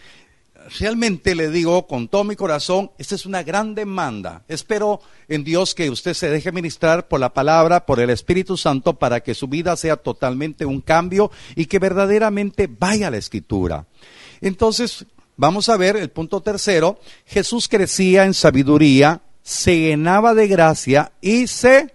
realmente 0.78 1.34
le 1.34 1.50
digo 1.50 1.86
con 1.86 2.08
todo 2.08 2.24
mi 2.24 2.36
corazón, 2.36 2.90
esta 2.98 3.14
es 3.14 3.26
una 3.26 3.42
gran 3.42 3.74
demanda. 3.74 4.44
Espero 4.48 5.00
en 5.28 5.44
Dios 5.44 5.74
que 5.74 5.90
usted 5.90 6.14
se 6.14 6.28
deje 6.28 6.52
ministrar 6.52 7.08
por 7.08 7.20
la 7.20 7.32
palabra, 7.32 7.86
por 7.86 8.00
el 8.00 8.10
Espíritu 8.10 8.56
Santo, 8.56 8.98
para 8.98 9.20
que 9.20 9.34
su 9.34 9.48
vida 9.48 9.76
sea 9.76 9.96
totalmente 9.96 10.64
un 10.64 10.80
cambio 10.80 11.30
y 11.54 11.66
que 11.66 11.78
verdaderamente 11.78 12.68
vaya 12.68 13.08
a 13.08 13.10
la 13.10 13.18
escritura. 13.18 13.86
Entonces, 14.40 15.06
vamos 15.36 15.68
a 15.68 15.76
ver 15.76 15.96
el 15.96 16.10
punto 16.10 16.40
tercero. 16.40 16.98
Jesús 17.26 17.68
crecía 17.68 18.24
en 18.24 18.34
sabiduría, 18.34 19.22
se 19.42 19.78
llenaba 19.78 20.34
de 20.34 20.48
gracia 20.48 21.12
y 21.20 21.46
se 21.46 21.92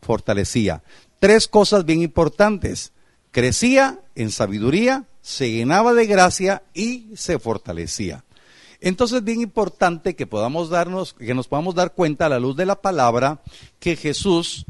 fortalecía. 0.00 0.82
Tres 1.20 1.48
cosas 1.48 1.84
bien 1.84 2.02
importantes. 2.02 2.92
Crecía 3.30 4.00
en 4.14 4.30
sabiduría, 4.30 5.04
se 5.28 5.52
llenaba 5.52 5.92
de 5.92 6.06
gracia 6.06 6.62
y 6.72 7.08
se 7.14 7.38
fortalecía. 7.38 8.24
Entonces 8.80 9.18
es 9.18 9.24
bien 9.24 9.42
importante 9.42 10.16
que 10.16 10.26
podamos 10.26 10.70
darnos, 10.70 11.12
que 11.12 11.34
nos 11.34 11.48
podamos 11.48 11.74
dar 11.74 11.92
cuenta 11.92 12.24
a 12.24 12.28
la 12.30 12.38
luz 12.38 12.56
de 12.56 12.64
la 12.64 12.80
palabra 12.80 13.42
que 13.78 13.94
Jesús, 13.94 14.64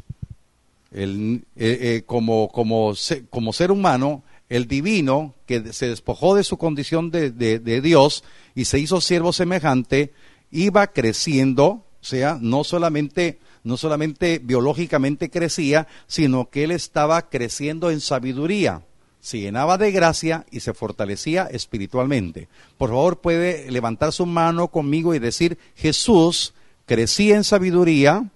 el, 0.91 1.45
eh, 1.55 1.79
eh, 1.81 2.03
como, 2.05 2.49
como, 2.49 2.93
como, 3.31 3.53
ser 3.53 3.71
humano, 3.71 4.25
el 4.49 4.67
divino, 4.67 5.37
que 5.47 5.73
se 5.73 5.91
despojó 5.91 6.35
de 6.35 6.43
su 6.43 6.59
condición 6.59 7.13
de, 7.13 7.31
de 7.31 7.81
Dios 7.81 8.25
y 8.57 8.65
se 8.65 8.81
hizo 8.81 9.01
siervo 9.01 9.33
semejante, 9.33 10.13
iba 10.51 10.89
creciendo, 10.89 11.67
o 11.67 12.05
sea, 12.05 12.37
no 12.41 12.65
solamente 12.65 13.39
no 13.63 13.77
solamente 13.77 14.41
biológicamente 14.43 15.31
crecía, 15.31 15.87
sino 16.07 16.49
que 16.51 16.65
él 16.65 16.71
estaba 16.73 17.29
creciendo 17.29 17.91
en 17.91 18.01
sabiduría 18.01 18.83
se 19.21 19.41
llenaba 19.41 19.79
de 19.79 19.91
gracia 19.91 20.47
y 20.51 20.61
se 20.61 20.75
fortalecía 20.75 21.45
espiritualmente. 21.51 22.49
Por 22.77 22.91
favor, 22.91 23.21
puede 23.21 23.71
levantar 23.71 24.13
su 24.13 24.27
mano 24.27 24.69
conmigo 24.69 25.15
y 25.15 25.19
decir, 25.19 25.59
Jesús 25.77 26.55
crecía 26.87 27.37
en 27.37 27.45
sabiduría, 27.45 28.31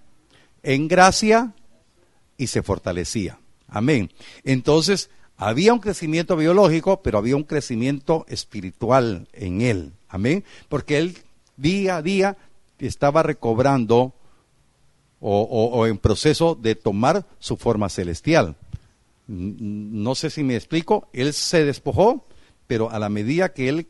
en 0.61 0.87
gracia 0.87 1.53
y 2.37 2.47
se 2.47 2.61
fortalecía. 2.61 3.39
Amén. 3.67 4.11
Entonces, 4.43 5.09
había 5.37 5.73
un 5.73 5.79
crecimiento 5.79 6.35
biológico, 6.35 7.01
pero 7.01 7.17
había 7.17 7.35
un 7.35 7.43
crecimiento 7.43 8.25
espiritual 8.29 9.27
en 9.33 9.61
él. 9.61 9.93
Amén. 10.07 10.43
Porque 10.69 10.97
él 10.97 11.17
día 11.57 11.97
a 11.97 12.01
día 12.01 12.37
estaba 12.79 13.23
recobrando 13.23 14.13
o, 15.25 15.87
en 15.87 15.97
proceso 15.97 16.53
de 16.53 16.75
tomar 16.75 17.25
su 17.39 17.55
forma 17.55 17.87
celestial. 17.87 18.57
No 19.33 20.15
sé 20.15 20.29
si 20.29 20.43
me 20.43 20.55
explico, 20.55 21.09
él 21.13 21.33
se 21.33 21.65
despojó, 21.65 22.25
pero 22.67 22.91
a 22.91 22.99
la 22.99 23.09
medida 23.09 23.53
que 23.53 23.69
él 23.69 23.87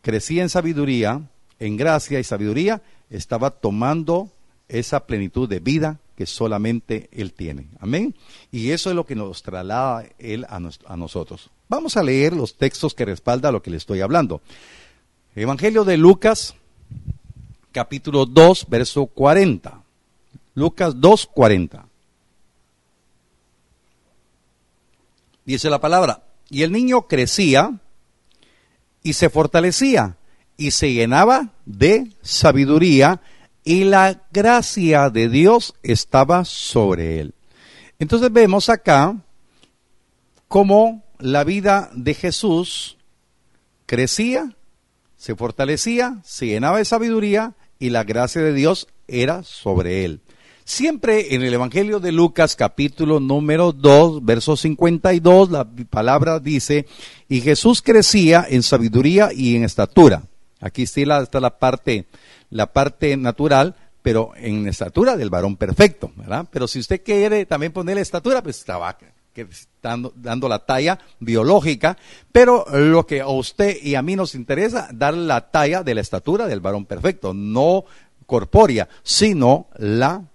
crecía 0.00 0.42
en 0.42 0.48
sabiduría, 0.48 1.28
en 1.58 1.76
gracia 1.76 2.18
y 2.18 2.24
sabiduría, 2.24 2.82
estaba 3.08 3.50
tomando 3.50 4.30
esa 4.68 5.06
plenitud 5.06 5.48
de 5.48 5.60
vida 5.60 6.00
que 6.16 6.26
solamente 6.26 7.08
Él 7.12 7.32
tiene. 7.32 7.68
Amén. 7.78 8.14
Y 8.50 8.70
eso 8.70 8.90
es 8.90 8.96
lo 8.96 9.06
que 9.06 9.14
nos 9.14 9.42
traslada 9.42 10.04
Él 10.18 10.46
a, 10.48 10.58
nosotros. 10.96 11.50
Vamos 11.68 11.96
a 11.96 12.02
leer 12.02 12.34
los 12.34 12.56
textos 12.56 12.94
que 12.94 13.04
respalda 13.04 13.52
lo 13.52 13.62
que 13.62 13.70
le 13.70 13.76
estoy 13.76 14.00
hablando. 14.00 14.42
Evangelio 15.34 15.84
de 15.84 15.96
Lucas, 15.96 16.54
capítulo 17.70 18.26
2, 18.26 18.66
verso 18.68 19.06
40. 19.06 19.82
Lucas 20.54 21.00
2, 21.00 21.26
40. 21.26 21.86
Dice 25.44 25.70
la 25.70 25.80
palabra, 25.80 26.22
y 26.48 26.62
el 26.62 26.72
niño 26.72 27.02
crecía 27.02 27.80
y 29.02 29.14
se 29.14 29.30
fortalecía 29.30 30.16
y 30.56 30.70
se 30.70 30.92
llenaba 30.92 31.52
de 31.66 32.12
sabiduría 32.22 33.20
y 33.64 33.84
la 33.84 34.22
gracia 34.32 35.10
de 35.10 35.28
Dios 35.28 35.74
estaba 35.82 36.44
sobre 36.44 37.20
él. 37.20 37.34
Entonces 37.98 38.32
vemos 38.32 38.68
acá 38.68 39.16
cómo 40.48 41.04
la 41.18 41.44
vida 41.44 41.90
de 41.94 42.14
Jesús 42.14 42.98
crecía, 43.86 44.54
se 45.16 45.34
fortalecía, 45.36 46.18
se 46.24 46.46
llenaba 46.46 46.78
de 46.78 46.84
sabiduría 46.84 47.54
y 47.78 47.90
la 47.90 48.04
gracia 48.04 48.42
de 48.42 48.52
Dios 48.52 48.88
era 49.08 49.42
sobre 49.42 50.04
él. 50.04 50.20
Siempre 50.64 51.34
en 51.34 51.42
el 51.42 51.52
Evangelio 51.52 51.98
de 51.98 52.12
Lucas 52.12 52.54
capítulo 52.54 53.18
número 53.18 53.72
2, 53.72 54.24
verso 54.24 54.56
52, 54.56 55.50
la 55.50 55.66
palabra 55.90 56.38
dice, 56.38 56.86
y 57.28 57.40
Jesús 57.40 57.82
crecía 57.82 58.46
en 58.48 58.62
sabiduría 58.62 59.30
y 59.34 59.56
en 59.56 59.64
estatura. 59.64 60.22
Aquí 60.60 60.84
la, 61.04 61.22
está 61.22 61.40
la 61.40 61.58
parte, 61.58 62.06
la 62.50 62.72
parte 62.72 63.16
natural, 63.16 63.74
pero 64.02 64.32
en 64.36 64.68
estatura 64.68 65.16
del 65.16 65.30
varón 65.30 65.56
perfecto, 65.56 66.12
¿verdad? 66.14 66.46
Pero 66.52 66.68
si 66.68 66.78
usted 66.78 67.02
quiere 67.02 67.44
también 67.44 67.72
ponerle 67.72 68.00
estatura, 68.00 68.40
pues 68.40 68.58
estaba 68.58 68.96
dando, 69.82 70.12
dando 70.14 70.48
la 70.48 70.60
talla 70.60 71.00
biológica, 71.18 71.98
pero 72.30 72.66
lo 72.70 73.04
que 73.04 73.20
a 73.20 73.26
usted 73.26 73.78
y 73.82 73.96
a 73.96 74.02
mí 74.02 74.14
nos 74.14 74.36
interesa, 74.36 74.88
dar 74.92 75.14
la 75.14 75.50
talla 75.50 75.82
de 75.82 75.96
la 75.96 76.02
estatura 76.02 76.46
del 76.46 76.60
varón 76.60 76.86
perfecto, 76.86 77.34
no 77.34 77.84
corpórea, 78.26 78.88
sino 79.02 79.66
la 79.76 80.28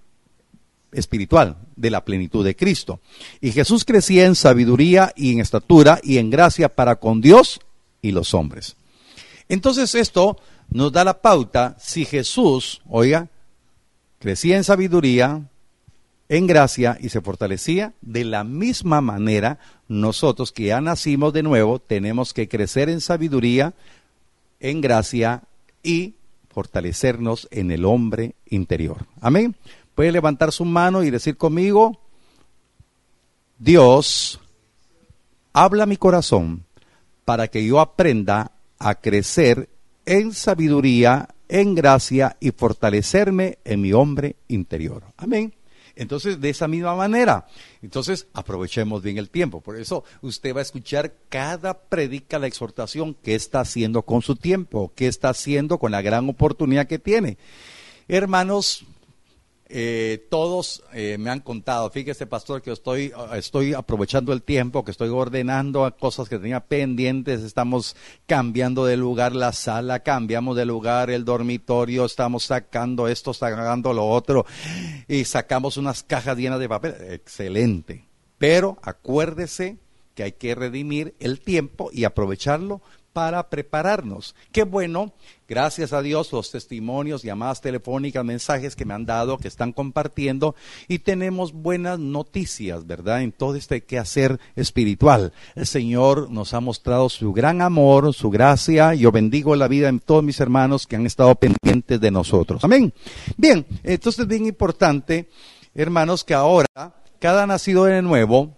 espiritual 0.91 1.57
de 1.75 1.91
la 1.91 2.03
plenitud 2.03 2.45
de 2.45 2.55
Cristo. 2.55 2.99
Y 3.41 3.51
Jesús 3.51 3.85
crecía 3.85 4.25
en 4.25 4.35
sabiduría 4.35 5.13
y 5.15 5.33
en 5.33 5.39
estatura 5.39 5.99
y 6.03 6.17
en 6.17 6.29
gracia 6.29 6.69
para 6.69 6.97
con 6.97 7.21
Dios 7.21 7.59
y 8.01 8.11
los 8.11 8.33
hombres. 8.33 8.75
Entonces 9.49 9.95
esto 9.95 10.37
nos 10.69 10.91
da 10.91 11.03
la 11.03 11.21
pauta 11.21 11.75
si 11.79 12.05
Jesús, 12.05 12.81
oiga, 12.87 13.29
crecía 14.19 14.57
en 14.57 14.63
sabiduría, 14.63 15.49
en 16.29 16.47
gracia 16.47 16.97
y 16.99 17.09
se 17.09 17.21
fortalecía, 17.21 17.93
de 18.01 18.25
la 18.25 18.43
misma 18.43 19.01
manera 19.01 19.59
nosotros 19.87 20.51
que 20.51 20.65
ya 20.65 20.81
nacimos 20.81 21.31
de 21.31 21.43
nuevo 21.43 21.79
tenemos 21.79 22.33
que 22.33 22.49
crecer 22.49 22.89
en 22.89 22.99
sabiduría, 22.99 23.73
en 24.59 24.81
gracia 24.81 25.43
y 25.83 26.15
fortalecernos 26.49 27.47
en 27.51 27.71
el 27.71 27.85
hombre 27.85 28.35
interior. 28.49 29.05
Amén. 29.21 29.55
Puede 29.97 30.11
levantar 30.11 30.51
su 30.51 30.63
mano 30.63 31.01
y 31.01 31.09
decir 31.09 31.37
conmigo, 31.37 31.99
Dios, 33.57 34.39
habla 35.53 35.87
mi 35.87 35.97
corazón 35.97 36.65
para 37.25 37.47
que 37.47 37.65
yo 37.65 37.79
aprenda 37.79 38.51
a 38.77 38.93
crecer 38.93 39.69
en 40.05 40.33
sabiduría, 40.33 41.29
en 41.49 41.73
gracia 41.73 42.37
y 42.39 42.51
fortalecerme 42.51 43.57
en 43.65 43.81
mi 43.81 43.91
hombre 43.91 44.35
interior. 44.47 45.01
Amén. 45.17 45.55
Entonces, 45.95 46.39
de 46.39 46.51
esa 46.51 46.67
misma 46.67 46.93
manera, 46.93 47.47
entonces 47.81 48.27
aprovechemos 48.33 49.01
bien 49.01 49.17
el 49.17 49.31
tiempo. 49.31 49.61
Por 49.61 49.77
eso 49.77 50.03
usted 50.21 50.55
va 50.55 50.59
a 50.59 50.61
escuchar 50.61 51.11
cada 51.27 51.73
predica 51.73 52.37
la 52.37 52.45
exhortación 52.45 53.15
que 53.15 53.33
está 53.33 53.61
haciendo 53.61 54.03
con 54.03 54.21
su 54.21 54.35
tiempo, 54.35 54.91
que 54.95 55.07
está 55.07 55.29
haciendo 55.29 55.79
con 55.79 55.91
la 55.91 56.03
gran 56.03 56.29
oportunidad 56.29 56.85
que 56.85 56.99
tiene. 56.99 57.39
Hermanos, 58.07 58.85
eh, 59.69 60.27
todos 60.29 60.83
eh, 60.93 61.17
me 61.17 61.29
han 61.29 61.41
contado, 61.41 61.89
fíjese 61.89 62.25
pastor 62.25 62.61
que 62.61 62.71
estoy, 62.71 63.11
estoy 63.33 63.73
aprovechando 63.73 64.31
el 64.31 64.41
tiempo, 64.41 64.85
que 64.85 64.91
estoy 64.91 65.09
ordenando 65.09 65.93
cosas 65.99 66.29
que 66.29 66.39
tenía 66.39 66.61
pendientes, 66.61 67.41
estamos 67.41 67.95
cambiando 68.25 68.85
de 68.85 68.95
lugar 68.95 69.35
la 69.35 69.51
sala, 69.51 69.99
cambiamos 69.99 70.55
de 70.55 70.65
lugar 70.65 71.09
el 71.09 71.25
dormitorio, 71.25 72.05
estamos 72.05 72.45
sacando 72.45 73.07
esto, 73.07 73.33
sacando 73.33 73.91
lo 73.91 74.07
otro 74.07 74.45
y 75.07 75.25
sacamos 75.25 75.77
unas 75.77 76.03
cajas 76.03 76.37
llenas 76.37 76.59
de 76.59 76.69
papel. 76.69 76.95
Excelente. 77.09 78.05
Pero 78.37 78.77
acuérdese 78.81 79.77
que 80.13 80.23
hay 80.23 80.31
que 80.31 80.55
redimir 80.55 81.13
el 81.19 81.39
tiempo 81.39 81.89
y 81.91 82.03
aprovecharlo 82.03 82.81
para 83.17 83.49
prepararnos. 83.49 84.35
Qué 84.51 84.61
bueno, 84.61 85.11
gracias 85.49 85.91
a 85.91 86.03
Dios, 86.03 86.31
los 86.31 86.51
testimonios, 86.51 87.23
llamadas 87.23 87.61
telefónicas, 87.61 88.23
mensajes 88.23 88.75
que 88.75 88.85
me 88.85 88.93
han 88.93 89.07
dado, 89.07 89.39
que 89.39 89.47
están 89.47 89.73
compartiendo, 89.73 90.53
y 90.87 90.99
tenemos 90.99 91.51
buenas 91.51 91.97
noticias, 91.97 92.85
¿verdad? 92.85 93.23
En 93.23 93.31
todo 93.31 93.55
este 93.55 93.81
quehacer 93.81 94.39
espiritual. 94.55 95.33
El 95.55 95.65
Señor 95.65 96.29
nos 96.29 96.53
ha 96.53 96.59
mostrado 96.59 97.09
su 97.09 97.33
gran 97.33 97.63
amor, 97.63 98.13
su 98.13 98.29
gracia. 98.29 98.93
Yo 98.93 99.11
bendigo 99.11 99.55
la 99.55 99.67
vida 99.67 99.91
de 99.91 99.97
todos 99.97 100.23
mis 100.23 100.39
hermanos 100.39 100.85
que 100.85 100.95
han 100.95 101.07
estado 101.07 101.33
pendientes 101.33 101.99
de 101.99 102.11
nosotros. 102.11 102.63
Amén. 102.63 102.93
Bien, 103.35 103.65
entonces 103.81 104.19
es 104.19 104.27
bien 104.27 104.45
importante, 104.45 105.27
hermanos, 105.73 106.23
que 106.23 106.35
ahora 106.35 106.67
cada 107.17 107.47
nacido 107.47 107.85
de 107.85 108.03
nuevo 108.03 108.56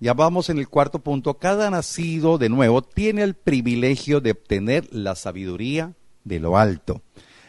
ya 0.00 0.14
vamos 0.14 0.50
en 0.50 0.58
el 0.58 0.68
cuarto 0.68 0.98
punto. 0.98 1.34
Cada 1.34 1.70
nacido 1.70 2.38
de 2.38 2.48
nuevo 2.48 2.82
tiene 2.82 3.22
el 3.22 3.34
privilegio 3.34 4.20
de 4.20 4.32
obtener 4.32 4.88
la 4.92 5.14
sabiduría 5.14 5.94
de 6.24 6.40
lo 6.40 6.56
alto, 6.56 7.02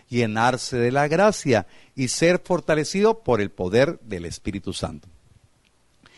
llenarse 0.10 0.78
de 0.78 0.92
la 0.92 1.08
gracia 1.08 1.68
y 1.96 2.10
ser 2.10 2.42
fortalecido 2.44 3.24
por 3.24 3.42
el 3.42 3.52
poder 3.52 4.00
del 4.02 4.26
Espíritu 4.26 4.74
Santo. 4.74 5.08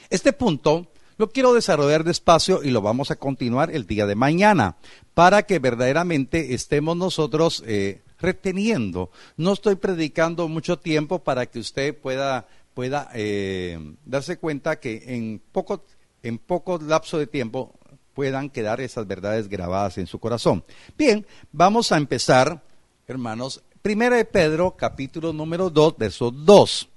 Este 0.09 0.33
punto 0.33 0.87
lo 1.17 1.31
quiero 1.31 1.53
desarrollar 1.53 2.03
despacio 2.03 2.61
y 2.63 2.69
lo 2.69 2.81
vamos 2.81 3.09
a 3.11 3.15
continuar 3.15 3.71
el 3.71 3.87
día 3.87 4.05
de 4.05 4.15
mañana 4.15 4.77
para 5.13 5.43
que 5.43 5.59
verdaderamente 5.59 6.53
estemos 6.53 6.95
nosotros 6.95 7.63
eh, 7.65 8.01
reteniendo. 8.19 9.09
No 9.35 9.53
estoy 9.53 9.75
predicando 9.75 10.47
mucho 10.47 10.77
tiempo 10.77 11.23
para 11.23 11.47
que 11.47 11.59
usted 11.59 11.97
pueda, 11.97 12.47
pueda 12.73 13.09
eh, 13.15 13.79
darse 14.05 14.37
cuenta 14.37 14.79
que 14.79 15.15
en 15.15 15.41
poco 15.51 15.83
en 16.23 16.37
poco 16.37 16.79
lapso 16.79 17.17
de 17.17 17.27
tiempo 17.27 17.73
puedan 18.13 18.49
quedar 18.49 18.81
esas 18.81 19.07
verdades 19.07 19.47
grabadas 19.47 19.97
en 19.97 20.07
su 20.07 20.19
corazón. 20.19 20.63
Bien, 20.97 21.25
vamos 21.51 21.91
a 21.91 21.97
empezar, 21.97 22.63
hermanos. 23.07 23.63
Primera 23.81 24.15
de 24.15 24.25
Pedro, 24.25 24.75
capítulo 24.75 25.33
número 25.33 25.69
2, 25.69 25.97
verso 25.97 26.31
2. 26.31 26.89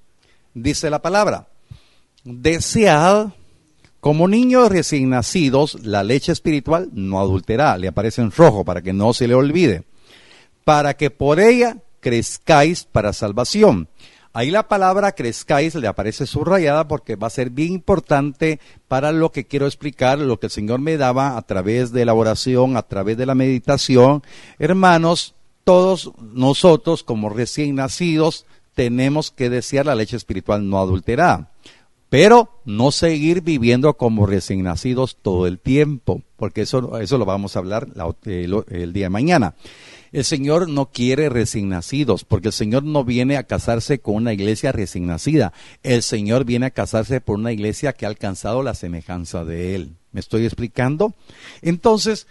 Dice 0.54 0.90
la 0.90 1.02
palabra, 1.02 1.48
desead 2.24 3.28
como 4.00 4.26
niños 4.28 4.70
recién 4.70 5.10
nacidos 5.10 5.84
la 5.84 6.02
leche 6.02 6.32
espiritual 6.32 6.88
no 6.92 7.20
adulterada, 7.20 7.76
le 7.76 7.88
aparece 7.88 8.22
en 8.22 8.30
rojo 8.30 8.64
para 8.64 8.80
que 8.80 8.94
no 8.94 9.12
se 9.12 9.28
le 9.28 9.34
olvide, 9.34 9.84
para 10.64 10.96
que 10.96 11.10
por 11.10 11.38
ella 11.38 11.76
crezcáis 12.00 12.84
para 12.84 13.12
salvación 13.12 13.88
Ahí 14.32 14.52
la 14.52 14.68
palabra 14.68 15.12
crezcáis 15.12 15.74
le 15.74 15.88
aparece 15.88 16.24
subrayada 16.24 16.86
porque 16.86 17.16
va 17.16 17.26
a 17.26 17.30
ser 17.30 17.50
bien 17.50 17.72
importante 17.72 18.60
para 18.86 19.10
lo 19.10 19.32
que 19.32 19.44
quiero 19.44 19.66
explicar, 19.66 20.20
lo 20.20 20.38
que 20.38 20.46
el 20.46 20.52
Señor 20.52 20.80
me 20.80 20.96
daba 20.96 21.36
a 21.36 21.42
través 21.42 21.90
de 21.90 22.04
la 22.04 22.14
oración, 22.14 22.76
a 22.76 22.82
través 22.82 23.16
de 23.16 23.26
la 23.26 23.34
meditación. 23.34 24.22
Hermanos, 24.60 25.34
todos 25.64 26.12
nosotros 26.20 27.02
como 27.02 27.28
recién 27.28 27.74
nacidos 27.74 28.46
tenemos 28.74 29.32
que 29.32 29.50
desear 29.50 29.86
la 29.86 29.96
leche 29.96 30.16
espiritual 30.16 30.68
no 30.68 30.78
adulterada. 30.78 31.50
Pero 32.08 32.60
no 32.64 32.92
seguir 32.92 33.40
viviendo 33.40 33.94
como 33.94 34.26
recién 34.26 34.62
nacidos 34.62 35.16
todo 35.20 35.46
el 35.46 35.58
tiempo, 35.58 36.22
porque 36.36 36.62
eso, 36.62 36.98
eso 36.98 37.18
lo 37.18 37.24
vamos 37.24 37.54
a 37.54 37.60
hablar 37.60 37.88
el, 38.24 38.64
el 38.68 38.92
día 38.92 39.06
de 39.06 39.10
mañana. 39.10 39.54
El 40.12 40.24
Señor 40.24 40.68
no 40.68 40.86
quiere 40.86 41.28
recién 41.28 41.68
nacidos, 41.68 42.24
porque 42.24 42.48
el 42.48 42.52
Señor 42.52 42.82
no 42.82 43.04
viene 43.04 43.36
a 43.36 43.44
casarse 43.44 44.00
con 44.00 44.16
una 44.16 44.32
iglesia 44.32 44.72
recién 44.72 45.06
nacida. 45.06 45.52
El 45.82 46.02
Señor 46.02 46.44
viene 46.44 46.66
a 46.66 46.70
casarse 46.70 47.20
por 47.20 47.38
una 47.38 47.52
iglesia 47.52 47.92
que 47.92 48.06
ha 48.06 48.08
alcanzado 48.08 48.62
la 48.62 48.74
semejanza 48.74 49.44
de 49.44 49.76
Él. 49.76 49.96
¿Me 50.12 50.20
estoy 50.20 50.44
explicando? 50.44 51.14
Entonces, 51.62 52.26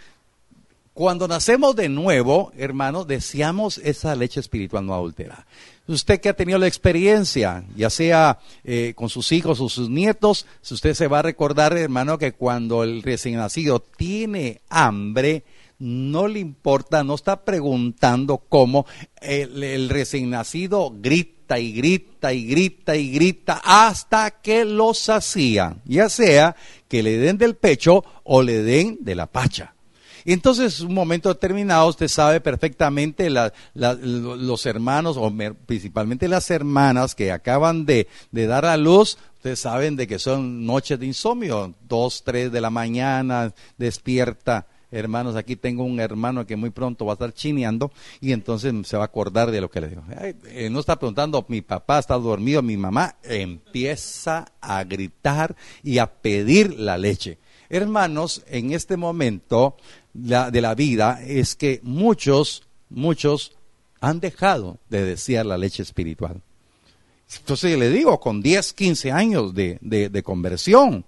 Cuando 1.00 1.30
nacemos 1.30 1.78
de 1.78 1.88
nuevo, 1.88 2.52
hermano, 2.58 3.06
deseamos 3.06 3.78
esa 3.78 4.18
leche 4.18 4.42
espiritual 4.42 4.86
no 4.86 4.94
adulterada. 4.94 5.48
Usted 5.88 6.20
que 6.20 6.28
ha 6.28 6.34
tenido 6.34 6.60
la 6.60 6.68
experiencia, 6.68 7.64
ya 7.74 7.90
sea 7.90 8.40
eh, 8.66 8.92
con 8.98 9.08
sus 9.08 9.32
hijos 9.32 9.62
o 9.62 9.70
sus 9.70 9.90
nietos, 9.90 10.46
usted 10.70 10.94
se 10.94 11.08
va 11.08 11.20
a 11.20 11.22
recordar, 11.22 11.78
hermano, 11.78 12.18
que 12.18 12.34
cuando 12.34 12.84
el 12.84 13.02
recién 13.02 13.38
nacido 13.38 13.80
tiene 13.80 14.60
hambre, 14.68 15.46
no 15.80 16.28
le 16.28 16.40
importa, 16.40 17.04
no 17.04 17.16
está 17.16 17.44
preguntando 17.44 18.38
cómo 18.38 18.86
el, 19.22 19.64
el 19.64 19.90
recién 19.90 20.30
nacido 20.30 20.94
grita 20.96 21.58
y 21.58 21.72
grita 21.72 22.34
y 22.34 22.46
grita 22.46 22.96
y 22.96 23.12
grita 23.12 23.62
hasta 23.64 24.30
que 24.30 24.66
lo 24.66 24.94
sacía, 24.94 25.78
ya 25.86 26.10
sea 26.10 26.56
que 26.88 27.02
le 27.02 27.18
den 27.18 27.38
del 27.38 27.56
pecho 27.56 28.04
o 28.24 28.44
le 28.44 28.62
den 28.62 29.00
de 29.02 29.16
la 29.16 29.26
pacha. 29.26 29.74
Entonces, 30.26 30.82
un 30.82 30.94
momento 30.94 31.30
determinado, 31.30 31.88
usted 31.88 32.08
sabe 32.08 32.42
perfectamente 32.42 33.30
los 33.74 34.66
hermanos, 34.66 35.18
o 35.18 35.34
principalmente 35.66 36.28
las 36.28 36.52
hermanas 36.52 37.16
que 37.16 37.32
acaban 37.32 37.86
de, 37.86 38.08
de 38.32 38.46
dar 38.46 38.66
a 38.66 38.78
luz, 38.78 39.18
ustedes 39.38 39.60
saben 39.60 39.96
de 39.96 40.08
que 40.08 40.20
son 40.20 40.66
noches 40.66 41.00
de 41.00 41.06
insomnio, 41.06 41.74
dos, 41.88 42.24
tres 42.24 42.52
de 42.52 42.62
la 42.62 42.70
mañana, 42.70 43.54
despierta 43.78 44.68
hermanos, 44.92 45.36
aquí 45.36 45.56
tengo 45.56 45.84
un 45.84 46.00
hermano 46.00 46.46
que 46.46 46.56
muy 46.56 46.70
pronto 46.70 47.06
va 47.06 47.14
a 47.14 47.16
estar 47.16 47.34
chineando 47.34 47.92
y 48.22 48.32
entonces 48.32 48.74
se 48.88 48.98
va 48.98 49.04
a 49.04 49.06
acordar 49.06 49.52
de 49.52 49.62
lo 49.62 49.70
que 49.70 49.82
le 49.82 49.90
digo. 49.90 50.04
Eh, 50.46 50.70
no 50.70 50.80
está 50.80 50.98
preguntando, 50.98 51.46
mi 51.48 51.62
papá 51.62 52.00
está 52.00 52.16
dormido, 52.16 52.62
mi 52.62 52.78
mamá 52.78 53.16
empieza 53.24 54.52
a 54.62 54.84
gritar 54.84 55.56
y 55.84 56.00
a 56.00 56.08
pedir 56.08 56.80
la 56.80 56.98
leche. 56.98 57.38
Hermanos, 57.70 58.44
en 58.48 58.72
este 58.72 58.98
momento 58.98 59.78
de 60.14 60.62
la 60.62 60.74
vida 60.74 61.22
es 61.24 61.56
que 61.56 61.80
muchos, 61.84 62.64
muchos 62.90 63.58
han 64.02 64.20
dejado 64.20 64.80
de 64.90 65.06
desear 65.06 65.46
la 65.46 65.58
leche 65.58 65.84
espiritual. 65.84 66.42
Entonces 67.38 67.78
le 67.78 67.90
digo, 67.90 68.20
con 68.20 68.42
10, 68.42 68.74
15 68.74 69.12
años 69.12 69.54
de, 69.54 69.78
de 69.82 70.24
conversión, 70.24 71.06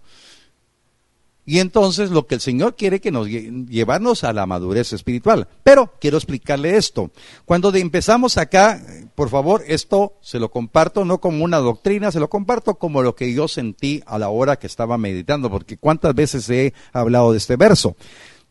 y 1.45 1.59
entonces 1.59 2.11
lo 2.11 2.27
que 2.27 2.35
el 2.35 2.41
Señor 2.41 2.75
quiere 2.75 3.01
que 3.01 3.11
nos 3.11 3.27
llevarnos 3.27 4.23
a 4.23 4.31
la 4.31 4.45
madurez 4.45 4.93
espiritual. 4.93 5.47
Pero 5.63 5.93
quiero 5.99 6.17
explicarle 6.17 6.77
esto. 6.77 7.11
Cuando 7.45 7.73
empezamos 7.73 8.37
acá, 8.37 8.81
por 9.15 9.29
favor, 9.29 9.63
esto 9.67 10.13
se 10.21 10.39
lo 10.39 10.51
comparto 10.51 11.03
no 11.03 11.19
como 11.19 11.43
una 11.43 11.57
doctrina, 11.57 12.11
se 12.11 12.19
lo 12.19 12.29
comparto 12.29 12.75
como 12.75 13.01
lo 13.01 13.15
que 13.15 13.33
yo 13.33 13.47
sentí 13.47 14.03
a 14.05 14.19
la 14.19 14.29
hora 14.29 14.57
que 14.57 14.67
estaba 14.67 14.97
meditando, 14.97 15.49
porque 15.49 15.77
cuántas 15.77 16.13
veces 16.13 16.49
he 16.49 16.73
hablado 16.93 17.31
de 17.31 17.39
este 17.39 17.55
verso. 17.55 17.95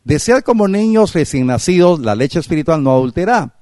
Desear 0.03 0.43
como 0.43 0.67
niños 0.67 1.13
recién 1.13 1.47
nacidos 1.47 2.01
la 2.01 2.15
leche 2.15 2.41
espiritual 2.41 2.83
no 2.83 2.93
adulterada 2.93 3.60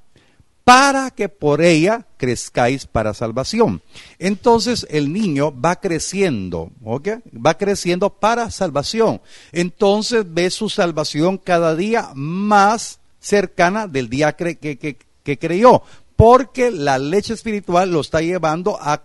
para 0.69 1.11
que 1.11 1.31
por 1.31 1.63
ella 1.63 2.05
crezcáis 2.19 2.85
para 2.85 3.15
salvación. 3.15 3.81
Entonces 4.19 4.87
el 4.91 5.15
niño 5.15 5.59
va 5.59 5.77
creciendo, 5.77 6.71
¿ok? 6.85 7.09
Va 7.35 7.57
creciendo 7.57 8.11
para 8.11 8.51
salvación. 8.51 9.23
Entonces 9.53 10.27
ve 10.29 10.51
su 10.51 10.69
salvación 10.69 11.39
cada 11.39 11.75
día 11.75 12.11
más 12.15 13.01
cercana 13.19 13.87
del 13.87 14.11
día 14.11 14.35
que, 14.35 14.59
que, 14.59 15.39
creyó 15.39 15.83
porque 16.19 16.73
la 16.73 16.99
leche 16.99 17.33
espiritual 17.33 17.93
lo 17.93 18.01
está 18.01 18.21
llevando 18.21 18.77
a, 18.81 19.05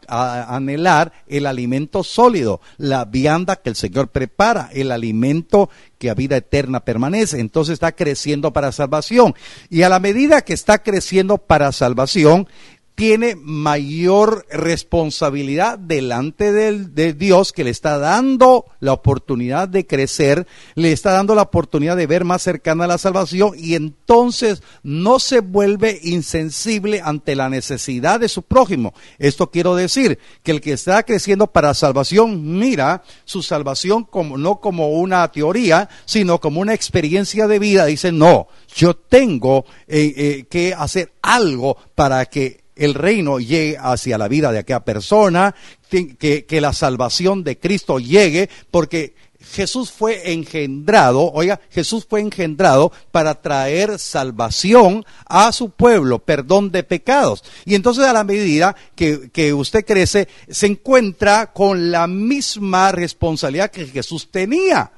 anhelar 0.55 1.13
el 1.27 1.45
alimento 1.45 2.03
sólido, 2.03 2.59
la 2.77 3.05
vianda 3.05 3.57
que 3.57 3.69
el 3.69 3.75
Señor 3.75 4.07
prepara, 4.07 4.71
el 4.73 4.91
alimento 4.91 5.69
que 5.99 6.09
a 6.09 6.15
vida 6.15 6.37
eterna 6.37 6.79
permanece. 6.79 7.39
Entonces 7.39 7.73
está 7.73 7.91
creciendo 7.91 8.51
para 8.51 8.71
salvación. 8.71 9.35
Y 9.69 9.83
a 9.83 9.89
la 9.89 9.99
medida 9.99 10.41
que 10.41 10.53
está 10.53 10.81
creciendo 10.81 11.37
para 11.37 11.71
salvación, 11.71 12.47
tiene 12.95 13.35
mayor 13.35 14.45
responsabilidad 14.51 15.79
delante 15.79 16.51
de 16.51 17.13
Dios 17.13 17.51
que 17.51 17.63
le 17.63 17.71
está 17.71 17.97
dando 17.97 18.65
la 18.79 18.93
oportunidad 18.93 19.67
de 19.67 19.87
crecer, 19.87 20.45
le 20.75 20.91
está 20.91 21.11
dando 21.11 21.33
la 21.33 21.41
oportunidad 21.43 21.97
de 21.97 22.07
ver 22.07 22.23
más 22.23 22.43
cercana 22.43 22.83
a 22.83 22.87
la 22.87 22.97
salvación 22.97 23.53
y 23.57 23.75
entonces 23.75 24.61
no 24.83 25.19
se 25.19 25.39
vuelve 25.39 25.99
insensible 26.03 27.01
ante 27.03 27.35
la 27.35 27.49
necesidad 27.49 28.19
de 28.19 28.29
su 28.29 28.43
prójimo. 28.43 28.93
Esto 29.17 29.49
quiero 29.49 29.75
decir 29.75 30.19
que 30.43 30.51
el 30.51 30.61
que 30.61 30.73
está 30.73 31.03
creciendo 31.03 31.47
para 31.47 31.73
salvación 31.73 32.59
mira 32.59 33.03
su 33.25 33.41
salvación 33.41 34.03
como, 34.03 34.37
no 34.37 34.59
como 34.59 34.89
una 34.89 35.29
teoría, 35.31 35.89
sino 36.05 36.39
como 36.39 36.61
una 36.61 36.73
experiencia 36.73 37.47
de 37.47 37.59
vida. 37.59 37.85
Dice, 37.85 38.11
no, 38.11 38.47
yo 38.75 38.95
tengo 38.95 39.65
eh, 39.87 40.13
eh, 40.15 40.45
que 40.49 40.73
hacer 40.73 41.11
algo 41.21 41.77
para 41.95 42.25
que 42.25 42.62
el 42.75 42.93
reino 42.93 43.39
llegue 43.39 43.77
hacia 43.79 44.17
la 44.17 44.27
vida 44.27 44.51
de 44.51 44.59
aquella 44.59 44.83
persona, 44.83 45.55
que, 45.89 46.45
que, 46.45 46.61
la 46.61 46.73
salvación 46.73 47.43
de 47.43 47.59
Cristo 47.59 47.99
llegue, 47.99 48.49
porque 48.71 49.13
Jesús 49.51 49.91
fue 49.91 50.31
engendrado, 50.31 51.31
oiga, 51.31 51.59
Jesús 51.69 52.07
fue 52.09 52.21
engendrado 52.21 52.91
para 53.11 53.41
traer 53.41 53.99
salvación 53.99 55.05
a 55.27 55.51
su 55.51 55.69
pueblo, 55.69 56.19
perdón 56.19 56.71
de 56.71 56.83
pecados. 56.83 57.43
Y 57.65 57.75
entonces 57.75 58.05
a 58.05 58.13
la 58.13 58.23
medida 58.23 58.75
que, 58.95 59.29
que 59.31 59.53
usted 59.53 59.85
crece, 59.85 60.27
se 60.49 60.67
encuentra 60.67 61.51
con 61.53 61.91
la 61.91 62.07
misma 62.07 62.91
responsabilidad 62.91 63.69
que 63.69 63.85
Jesús 63.85 64.31
tenía 64.31 64.91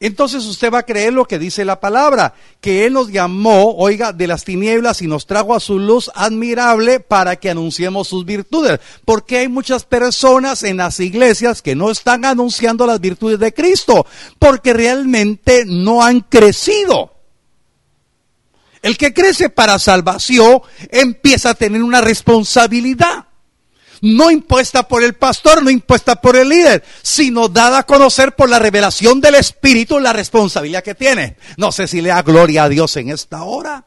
entonces 0.00 0.44
usted 0.44 0.72
va 0.72 0.80
a 0.80 0.86
creer 0.86 1.12
lo 1.12 1.24
que 1.24 1.38
dice 1.38 1.64
la 1.64 1.80
palabra, 1.80 2.34
que 2.60 2.84
Él 2.84 2.94
nos 2.94 3.10
llamó, 3.10 3.76
oiga, 3.76 4.12
de 4.12 4.26
las 4.26 4.44
tinieblas 4.44 5.00
y 5.02 5.06
nos 5.06 5.26
trajo 5.26 5.54
a 5.54 5.60
su 5.60 5.78
luz 5.78 6.10
admirable 6.14 7.00
para 7.00 7.36
que 7.36 7.50
anunciemos 7.50 8.08
sus 8.08 8.24
virtudes. 8.24 8.80
Porque 9.04 9.38
hay 9.38 9.48
muchas 9.48 9.84
personas 9.84 10.62
en 10.62 10.78
las 10.78 11.00
iglesias 11.00 11.62
que 11.62 11.74
no 11.74 11.90
están 11.90 12.24
anunciando 12.24 12.86
las 12.86 13.00
virtudes 13.00 13.38
de 13.38 13.54
Cristo, 13.54 14.04
porque 14.38 14.72
realmente 14.72 15.64
no 15.66 16.02
han 16.02 16.20
crecido. 16.20 17.12
El 18.82 18.98
que 18.98 19.14
crece 19.14 19.48
para 19.48 19.78
salvación 19.78 20.60
empieza 20.90 21.50
a 21.50 21.54
tener 21.54 21.82
una 21.82 22.02
responsabilidad 22.02 23.28
no 24.00 24.30
impuesta 24.30 24.86
por 24.86 25.02
el 25.02 25.14
pastor, 25.14 25.62
no 25.62 25.70
impuesta 25.70 26.20
por 26.20 26.36
el 26.36 26.48
líder, 26.48 26.84
sino 27.02 27.48
dada 27.48 27.78
a 27.78 27.86
conocer 27.86 28.34
por 28.34 28.48
la 28.48 28.58
revelación 28.58 29.20
del 29.20 29.36
Espíritu 29.36 29.98
la 29.98 30.12
responsabilidad 30.12 30.82
que 30.82 30.94
tiene. 30.94 31.36
No 31.56 31.72
sé 31.72 31.86
si 31.86 32.00
le 32.00 32.10
da 32.10 32.22
gloria 32.22 32.64
a 32.64 32.68
Dios 32.68 32.96
en 32.96 33.10
esta 33.10 33.44
hora. 33.44 33.84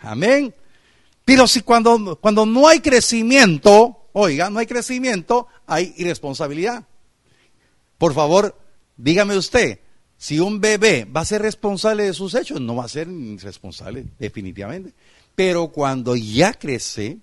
Amén. 0.00 0.54
Pero 1.24 1.46
si 1.46 1.62
cuando, 1.62 2.18
cuando 2.20 2.44
no 2.44 2.68
hay 2.68 2.80
crecimiento, 2.80 4.08
oiga, 4.12 4.50
no 4.50 4.58
hay 4.58 4.66
crecimiento, 4.66 5.46
hay 5.66 5.94
irresponsabilidad. 5.96 6.84
Por 7.98 8.12
favor, 8.12 8.58
dígame 8.96 9.36
usted, 9.36 9.80
si 10.16 10.40
un 10.40 10.60
bebé 10.60 11.04
va 11.04 11.22
a 11.22 11.24
ser 11.24 11.42
responsable 11.42 12.04
de 12.04 12.14
sus 12.14 12.34
hechos, 12.34 12.60
no 12.60 12.76
va 12.76 12.84
a 12.84 12.88
ser 12.88 13.08
responsable, 13.40 14.06
definitivamente. 14.18 14.92
Pero 15.34 15.68
cuando 15.68 16.14
ya 16.16 16.54
crece, 16.54 17.18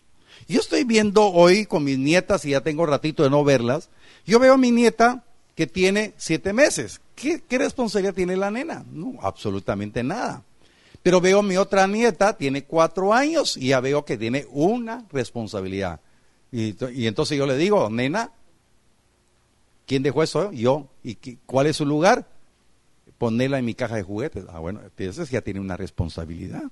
yo 0.51 0.59
estoy 0.59 0.83
viendo 0.83 1.25
hoy 1.27 1.65
con 1.65 1.83
mis 1.83 1.97
nietas, 1.97 2.45
y 2.45 2.51
ya 2.51 2.61
tengo 2.61 2.85
ratito 2.85 3.23
de 3.23 3.29
no 3.29 3.43
verlas, 3.43 3.89
yo 4.25 4.39
veo 4.39 4.53
a 4.53 4.57
mi 4.57 4.71
nieta 4.71 5.23
que 5.55 5.67
tiene 5.67 6.13
siete 6.17 6.53
meses. 6.53 7.01
¿Qué, 7.15 7.41
responsabilidad 7.49 8.13
tiene 8.13 8.35
la 8.35 8.51
nena? 8.51 8.85
No, 8.91 9.13
absolutamente 9.21 10.03
nada. 10.03 10.43
Pero 11.03 11.21
veo 11.21 11.39
a 11.39 11.43
mi 11.43 11.57
otra 11.57 11.87
nieta, 11.87 12.37
tiene 12.37 12.63
cuatro 12.63 13.13
años, 13.13 13.57
y 13.57 13.69
ya 13.69 13.79
veo 13.79 14.05
que 14.05 14.17
tiene 14.17 14.45
una 14.51 15.05
responsabilidad. 15.11 15.99
Y, 16.51 16.75
entonces 17.07 17.37
yo 17.37 17.45
le 17.45 17.55
digo, 17.57 17.89
nena, 17.89 18.31
¿quién 19.85 20.03
dejó 20.03 20.21
eso? 20.21 20.51
Yo. 20.51 20.89
¿Y 21.03 21.15
cuál 21.45 21.67
es 21.67 21.77
su 21.77 21.85
lugar? 21.85 22.27
Ponerla 23.17 23.59
en 23.59 23.65
mi 23.65 23.73
caja 23.73 23.95
de 23.95 24.03
juguetes. 24.03 24.45
Ah, 24.49 24.59
bueno, 24.59 24.81
entonces 24.83 25.29
ya 25.29 25.41
tiene 25.41 25.59
una 25.59 25.77
responsabilidad. 25.77 26.63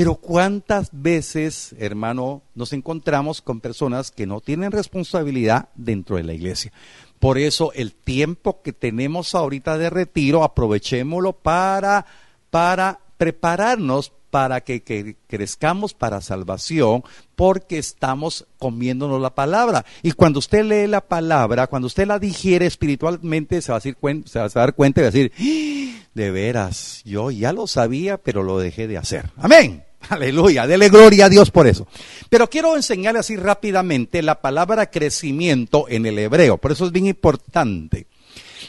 Pero 0.00 0.14
cuántas 0.14 0.88
veces, 0.92 1.74
hermano, 1.78 2.40
nos 2.54 2.72
encontramos 2.72 3.42
con 3.42 3.60
personas 3.60 4.10
que 4.10 4.26
no 4.26 4.40
tienen 4.40 4.72
responsabilidad 4.72 5.68
dentro 5.74 6.16
de 6.16 6.22
la 6.22 6.32
iglesia. 6.32 6.72
Por 7.18 7.36
eso 7.36 7.70
el 7.74 7.92
tiempo 7.92 8.62
que 8.62 8.72
tenemos 8.72 9.34
ahorita 9.34 9.76
de 9.76 9.90
retiro, 9.90 10.42
aprovechémoslo 10.42 11.34
para, 11.34 12.06
para 12.48 12.98
prepararnos 13.18 14.10
para 14.30 14.62
que, 14.62 15.16
crezcamos 15.26 15.92
para 15.92 16.22
salvación, 16.22 17.04
porque 17.36 17.76
estamos 17.76 18.46
comiéndonos 18.58 19.20
la 19.20 19.34
palabra. 19.34 19.84
Y 20.02 20.12
cuando 20.12 20.38
usted 20.38 20.64
lee 20.64 20.86
la 20.86 21.02
palabra, 21.02 21.66
cuando 21.66 21.88
usted 21.88 22.06
la 22.06 22.18
digiere 22.18 22.64
espiritualmente, 22.64 23.60
se 23.60 23.70
va 23.70 23.76
a, 23.76 23.80
decir, 23.80 23.98
se 24.24 24.38
va 24.38 24.46
a 24.46 24.48
dar 24.48 24.74
cuenta 24.74 25.00
y 25.00 25.02
va 25.02 25.08
a 25.08 25.10
decir, 25.10 25.32
¡Ah! 25.38 26.08
de 26.14 26.30
veras, 26.30 27.02
yo 27.04 27.30
ya 27.30 27.52
lo 27.52 27.66
sabía, 27.66 28.16
pero 28.16 28.42
lo 28.42 28.58
dejé 28.58 28.88
de 28.88 28.96
hacer. 28.96 29.30
Amén. 29.36 29.89
Aleluya, 30.08 30.66
dele 30.66 30.88
gloria 30.88 31.26
a 31.26 31.28
Dios 31.28 31.50
por 31.50 31.66
eso. 31.66 31.86
Pero 32.28 32.48
quiero 32.48 32.76
enseñarle 32.76 33.20
así 33.20 33.36
rápidamente 33.36 34.22
la 34.22 34.40
palabra 34.40 34.90
crecimiento 34.90 35.86
en 35.88 36.06
el 36.06 36.18
hebreo, 36.18 36.58
por 36.58 36.72
eso 36.72 36.86
es 36.86 36.92
bien 36.92 37.06
importante. 37.06 38.06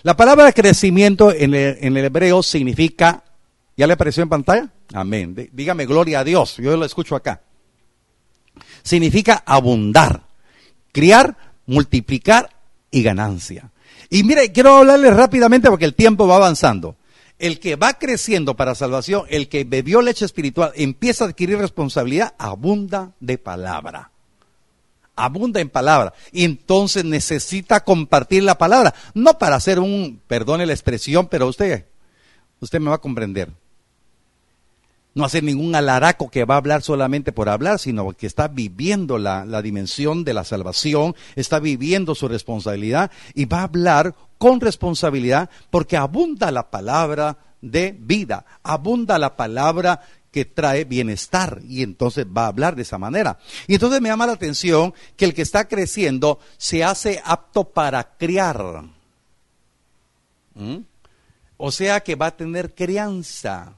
La 0.03 0.15
palabra 0.15 0.51
crecimiento 0.51 1.31
en 1.31 1.53
el, 1.53 1.77
en 1.81 1.97
el 1.97 2.05
hebreo 2.05 2.41
significa 2.41 3.23
¿Ya 3.81 3.87
le 3.87 3.93
apareció 3.93 4.21
en 4.21 4.29
pantalla? 4.29 4.69
Amén. 4.93 5.49
Dígame 5.51 5.85
gloria 5.85 6.19
a 6.19 6.23
Dios. 6.23 6.57
Yo 6.57 6.77
lo 6.77 6.85
escucho 6.85 7.15
acá. 7.15 7.41
Significa 8.83 9.43
abundar, 9.45 10.21
criar, 10.91 11.35
multiplicar 11.65 12.49
y 12.89 13.01
ganancia. 13.01 13.71
Y 14.09 14.23
mire, 14.23 14.51
quiero 14.51 14.77
hablarle 14.77 15.09
rápidamente 15.11 15.69
porque 15.69 15.85
el 15.85 15.95
tiempo 15.95 16.27
va 16.27 16.35
avanzando. 16.35 16.95
El 17.41 17.59
que 17.59 17.75
va 17.75 17.93
creciendo 17.95 18.55
para 18.55 18.75
salvación, 18.75 19.23
el 19.27 19.49
que 19.49 19.63
bebió 19.63 20.03
leche 20.03 20.25
espiritual, 20.25 20.73
empieza 20.75 21.25
a 21.25 21.29
adquirir 21.29 21.57
responsabilidad, 21.57 22.35
abunda 22.37 23.13
de 23.19 23.39
palabra. 23.39 24.11
Abunda 25.15 25.59
en 25.59 25.69
palabra. 25.69 26.13
Y 26.31 26.45
entonces 26.45 27.03
necesita 27.03 27.83
compartir 27.83 28.43
la 28.43 28.59
palabra. 28.59 28.93
No 29.15 29.39
para 29.39 29.55
hacer 29.55 29.79
un, 29.79 30.21
perdone 30.27 30.67
la 30.67 30.73
expresión, 30.73 31.27
pero 31.29 31.47
usted, 31.47 31.87
usted 32.59 32.79
me 32.79 32.89
va 32.89 32.97
a 32.97 33.01
comprender 33.01 33.51
no 35.13 35.25
hacer 35.25 35.43
ningún 35.43 35.75
alaraco 35.75 36.29
que 36.29 36.45
va 36.45 36.55
a 36.55 36.57
hablar 36.57 36.81
solamente 36.81 37.31
por 37.31 37.49
hablar, 37.49 37.79
sino 37.79 38.11
que 38.13 38.27
está 38.27 38.47
viviendo 38.47 39.17
la, 39.17 39.61
dimensión 39.61 40.23
de 40.23 40.33
la 40.33 40.43
salvación, 40.43 41.15
está 41.35 41.59
viviendo 41.59 42.15
su 42.15 42.27
responsabilidad 42.27 43.11
y 43.33 43.45
va 43.45 43.59
a 43.59 43.63
hablar 43.63 44.15
con 44.37 44.61
responsabilidad 44.61 45.49
porque 45.69 45.97
abunda 45.97 46.51
la 46.51 46.69
palabra 46.69 47.37
de 47.61 47.95
vida, 47.99 48.45
abunda 48.63 49.19
la 49.19 49.35
palabra 49.35 50.01
que 50.31 50.45
trae 50.45 50.85
bienestar 50.85 51.59
y 51.67 51.83
entonces 51.83 52.25
va 52.25 52.45
a 52.45 52.47
hablar 52.47 52.75
de 52.75 52.83
esa 52.83 52.97
manera. 52.97 53.37
Y 53.67 53.73
entonces 53.73 53.99
me 53.99 54.07
llama 54.07 54.25
la 54.25 54.33
atención 54.33 54.93
que 55.17 55.25
el 55.25 55.33
que 55.33 55.41
está 55.41 55.67
creciendo 55.67 56.39
se 56.57 56.85
hace 56.85 57.21
apto 57.25 57.65
para 57.65 58.15
criar. 58.17 58.85
O 61.57 61.71
sea 61.71 61.99
que 61.99 62.15
va 62.15 62.27
a 62.27 62.37
tener 62.37 62.73
crianza 62.73 63.75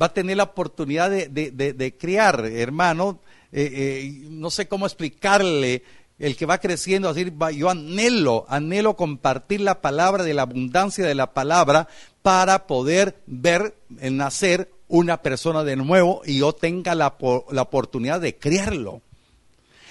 va 0.00 0.06
a 0.06 0.14
tener 0.14 0.36
la 0.36 0.44
oportunidad 0.44 1.10
de, 1.10 1.96
criar, 1.98 2.44
hermano. 2.46 3.20
Eh, 3.52 3.70
eh, 3.72 4.26
no 4.28 4.50
sé 4.50 4.68
cómo 4.68 4.86
explicarle 4.86 5.82
el 6.18 6.36
que 6.36 6.46
va 6.46 6.58
creciendo, 6.58 7.08
así 7.08 7.32
yo 7.56 7.70
anhelo, 7.70 8.44
anhelo 8.48 8.94
compartir 8.94 9.62
la 9.62 9.80
palabra 9.80 10.22
de 10.22 10.34
la 10.34 10.42
abundancia 10.42 11.06
de 11.06 11.14
la 11.14 11.32
palabra 11.32 11.88
para 12.22 12.66
poder 12.66 13.16
ver 13.26 13.74
nacer 13.88 14.70
una 14.86 15.22
persona 15.22 15.64
de 15.64 15.76
nuevo 15.76 16.20
y 16.26 16.38
yo 16.38 16.52
tenga 16.52 16.94
la, 16.94 17.16
la 17.50 17.62
oportunidad 17.62 18.20
de 18.20 18.36
criarlo. 18.36 19.00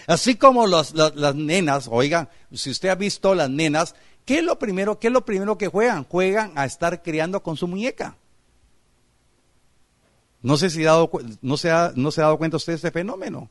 Así 0.06 0.36
como 0.36 0.68
las 0.68 0.94
nenas, 1.36 1.88
oigan, 1.90 2.30
si 2.54 2.70
usted 2.70 2.90
ha 2.90 2.96
visto 2.96 3.34
las 3.36 3.50
nenas, 3.50 3.96
¿qué 4.26 4.40
es 4.40 4.44
lo 4.44 4.60
primero, 4.60 5.00
qué 5.00 5.08
es 5.08 5.14
lo 5.14 5.26
primero 5.26 5.58
que 5.58 5.68
juegan? 5.68 6.04
Juegan 6.04 6.52
a 6.56 6.66
estar 6.66 7.02
criando 7.02 7.42
con 7.44 7.58
su 7.58 7.68
muñeca. 7.68 8.16
No 10.42 10.58
sé 10.58 10.70
si 10.70 10.84
dado, 10.84 11.12
no, 11.42 11.58
se 11.58 11.72
ha, 11.72 11.92
no 11.96 12.12
se 12.12 12.22
ha 12.22 12.26
dado 12.26 12.38
cuenta 12.38 12.58
usted 12.58 12.74
de 12.74 12.78
este 12.78 12.92
fenómeno. 12.92 13.50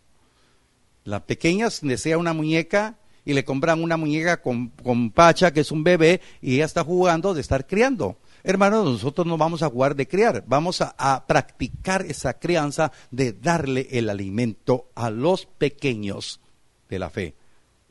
Las 1.05 1.23
pequeñas 1.23 1.81
desea 1.83 2.19
una 2.19 2.33
muñeca 2.33 2.99
y 3.25 3.35
le 3.35 3.45
compran 3.45 3.83
una 3.83 3.97
muñeca 3.97 4.41
con, 4.41 4.69
con, 4.69 5.11
pacha, 5.11 5.53
que 5.53 5.61
es 5.61 5.71
un 5.71 5.85
bebé, 5.85 6.21
y 6.41 6.57
ella 6.57 6.65
está 6.65 6.85
jugando 6.85 7.35
de 7.35 7.43
estar 7.43 7.67
criando. 7.67 8.17
Hermanos, 8.43 8.85
nosotros 8.87 9.27
no 9.27 9.37
vamos 9.37 9.63
a 9.63 9.69
jugar 9.69 9.97
de 9.97 10.09
criar, 10.09 10.45
vamos 10.47 10.81
a 10.81 11.27
practicar 11.27 12.07
esa 12.07 12.39
crianza 12.39 12.93
de 13.11 13.33
darle 13.33 13.89
el 13.91 14.09
alimento 14.09 14.89
a 14.95 15.11
los 15.11 15.47
pequeños 15.47 16.41
de 16.89 16.99
la 16.99 17.11
fe 17.11 17.35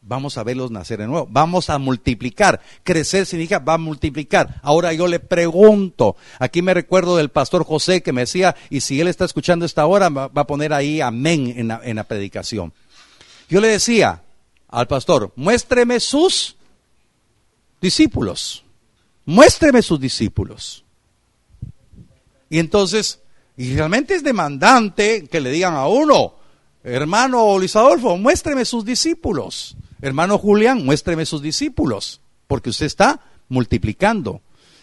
vamos 0.01 0.37
a 0.37 0.43
verlos 0.43 0.71
nacer 0.71 0.99
de 0.99 1.07
nuevo, 1.07 1.27
vamos 1.29 1.69
a 1.69 1.77
multiplicar. 1.77 2.61
Crecer 2.83 3.25
significa 3.25 3.59
va 3.59 3.73
a 3.73 3.77
multiplicar. 3.77 4.59
Ahora 4.63 4.93
yo 4.93 5.07
le 5.07 5.19
pregunto, 5.19 6.15
aquí 6.39 6.61
me 6.61 6.73
recuerdo 6.73 7.17
del 7.17 7.29
pastor 7.29 7.65
José 7.65 8.01
que 8.01 8.13
me 8.13 8.21
decía, 8.21 8.55
y 8.69 8.81
si 8.81 8.99
él 9.01 9.07
está 9.07 9.25
escuchando 9.25 9.65
esta 9.65 9.85
hora, 9.85 10.09
va 10.09 10.31
a 10.33 10.47
poner 10.47 10.73
ahí 10.73 11.01
amén 11.01 11.53
en 11.57 11.67
la, 11.67 11.81
en 11.83 11.97
la 11.97 12.05
predicación. 12.05 12.73
Yo 13.49 13.61
le 13.61 13.67
decía 13.67 14.23
al 14.69 14.87
pastor, 14.87 15.31
muéstreme 15.35 15.99
sus 15.99 16.55
discípulos, 17.81 18.63
muéstreme 19.25 19.81
sus 19.81 19.99
discípulos. 19.99 20.83
Y 22.49 22.59
entonces, 22.59 23.19
y 23.57 23.75
realmente 23.75 24.15
es 24.15 24.23
demandante 24.23 25.27
que 25.27 25.41
le 25.41 25.51
digan 25.51 25.75
a 25.75 25.87
uno, 25.87 26.35
hermano 26.83 27.57
Luis 27.57 27.75
Adolfo, 27.75 28.17
muéstreme 28.17 28.63
sus 28.65 28.85
discípulos. 28.85 29.75
Hermano 30.01 30.37
Julián, 30.37 30.85
muéstreme 30.85 31.25
sus 31.25 31.41
discípulos, 31.41 32.21
porque 32.47 32.69
usted 32.69 32.85
está 32.85 33.21
multiplicando. 33.49 34.41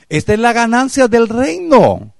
Esta 0.08 0.34
es 0.34 0.38
la 0.38 0.52
ganancia 0.52 1.08
del 1.08 1.28
reino. 1.28 2.12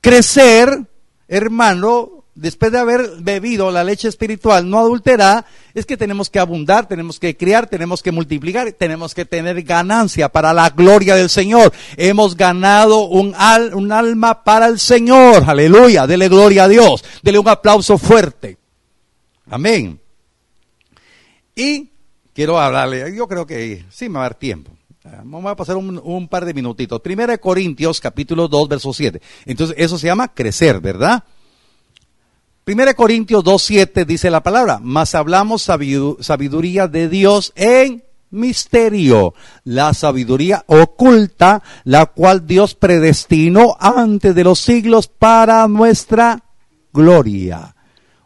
Crecer, 0.00 0.86
hermano, 1.28 2.24
después 2.34 2.72
de 2.72 2.78
haber 2.78 3.10
bebido 3.20 3.70
la 3.70 3.84
leche 3.84 4.08
espiritual 4.08 4.68
no 4.68 4.78
adulterada, 4.78 5.46
es 5.72 5.86
que 5.86 5.96
tenemos 5.96 6.30
que 6.30 6.38
abundar, 6.38 6.86
tenemos 6.86 7.18
que 7.18 7.36
criar, 7.36 7.66
tenemos 7.66 8.02
que 8.02 8.12
multiplicar, 8.12 8.70
tenemos 8.72 9.14
que 9.14 9.24
tener 9.24 9.62
ganancia 9.62 10.28
para 10.28 10.52
la 10.52 10.70
gloria 10.70 11.14
del 11.14 11.30
Señor. 11.30 11.72
Hemos 11.96 12.36
ganado 12.36 13.06
un, 13.06 13.34
un 13.72 13.92
alma 13.92 14.44
para 14.44 14.66
el 14.66 14.78
Señor. 14.78 15.44
Aleluya. 15.46 16.06
Dele 16.06 16.28
gloria 16.28 16.64
a 16.64 16.68
Dios. 16.68 17.04
Dele 17.22 17.38
un 17.38 17.48
aplauso 17.48 17.98
fuerte. 17.98 18.58
Amén. 19.48 20.00
Y 21.54 21.90
quiero 22.32 22.58
hablarle, 22.58 23.14
yo 23.14 23.28
creo 23.28 23.46
que 23.46 23.84
sí 23.90 24.08
me 24.08 24.14
va 24.14 24.26
a 24.26 24.28
dar 24.28 24.34
tiempo. 24.34 24.72
Vamos 25.22 25.52
a 25.52 25.56
pasar 25.56 25.76
un, 25.76 26.28
par 26.28 26.46
de 26.46 26.54
minutitos. 26.54 27.00
Primera 27.00 27.32
de 27.34 27.38
Corintios, 27.38 28.00
capítulo 28.00 28.48
2, 28.48 28.68
verso 28.68 28.92
7. 28.92 29.20
Entonces, 29.44 29.76
eso 29.78 29.98
se 29.98 30.06
llama 30.06 30.28
crecer, 30.28 30.80
¿verdad? 30.80 31.22
Primera 32.64 32.92
de 32.92 32.94
Corintios 32.94 33.44
2, 33.44 33.62
7 33.62 34.04
dice 34.06 34.30
la 34.30 34.42
palabra, 34.42 34.80
mas 34.82 35.14
hablamos 35.14 35.62
sabiduría 35.62 36.88
de 36.88 37.10
Dios 37.10 37.52
en 37.54 38.02
misterio, 38.30 39.34
la 39.64 39.92
sabiduría 39.92 40.64
oculta, 40.66 41.62
la 41.84 42.06
cual 42.06 42.46
Dios 42.46 42.74
predestinó 42.74 43.76
antes 43.78 44.34
de 44.34 44.44
los 44.44 44.58
siglos 44.58 45.08
para 45.08 45.68
nuestra 45.68 46.42
gloria. 46.94 47.76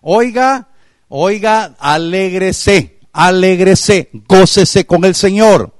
Oiga, 0.01 0.69
oiga, 1.09 1.75
alégrese 1.81 2.98
alégrese, 3.13 4.11
gócese 4.13 4.87
con 4.87 5.05
el 5.05 5.15
Señor. 5.15 5.75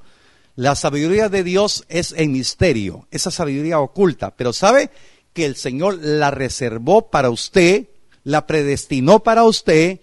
La 0.57 0.75
sabiduría 0.75 1.29
de 1.29 1.45
Dios 1.45 1.85
es 1.89 2.13
en 2.13 2.33
misterio, 2.33 3.07
esa 3.11 3.31
sabiduría 3.31 3.79
oculta, 3.79 4.35
pero 4.37 4.53
sabe 4.53 4.91
que 5.33 5.45
el 5.45 5.55
Señor 5.55 5.99
la 6.03 6.33
reservó 6.33 7.11
para 7.11 7.31
usted, 7.31 7.89
la 8.25 8.47
predestinó 8.47 9.21
para 9.21 9.45
usted, 9.45 10.01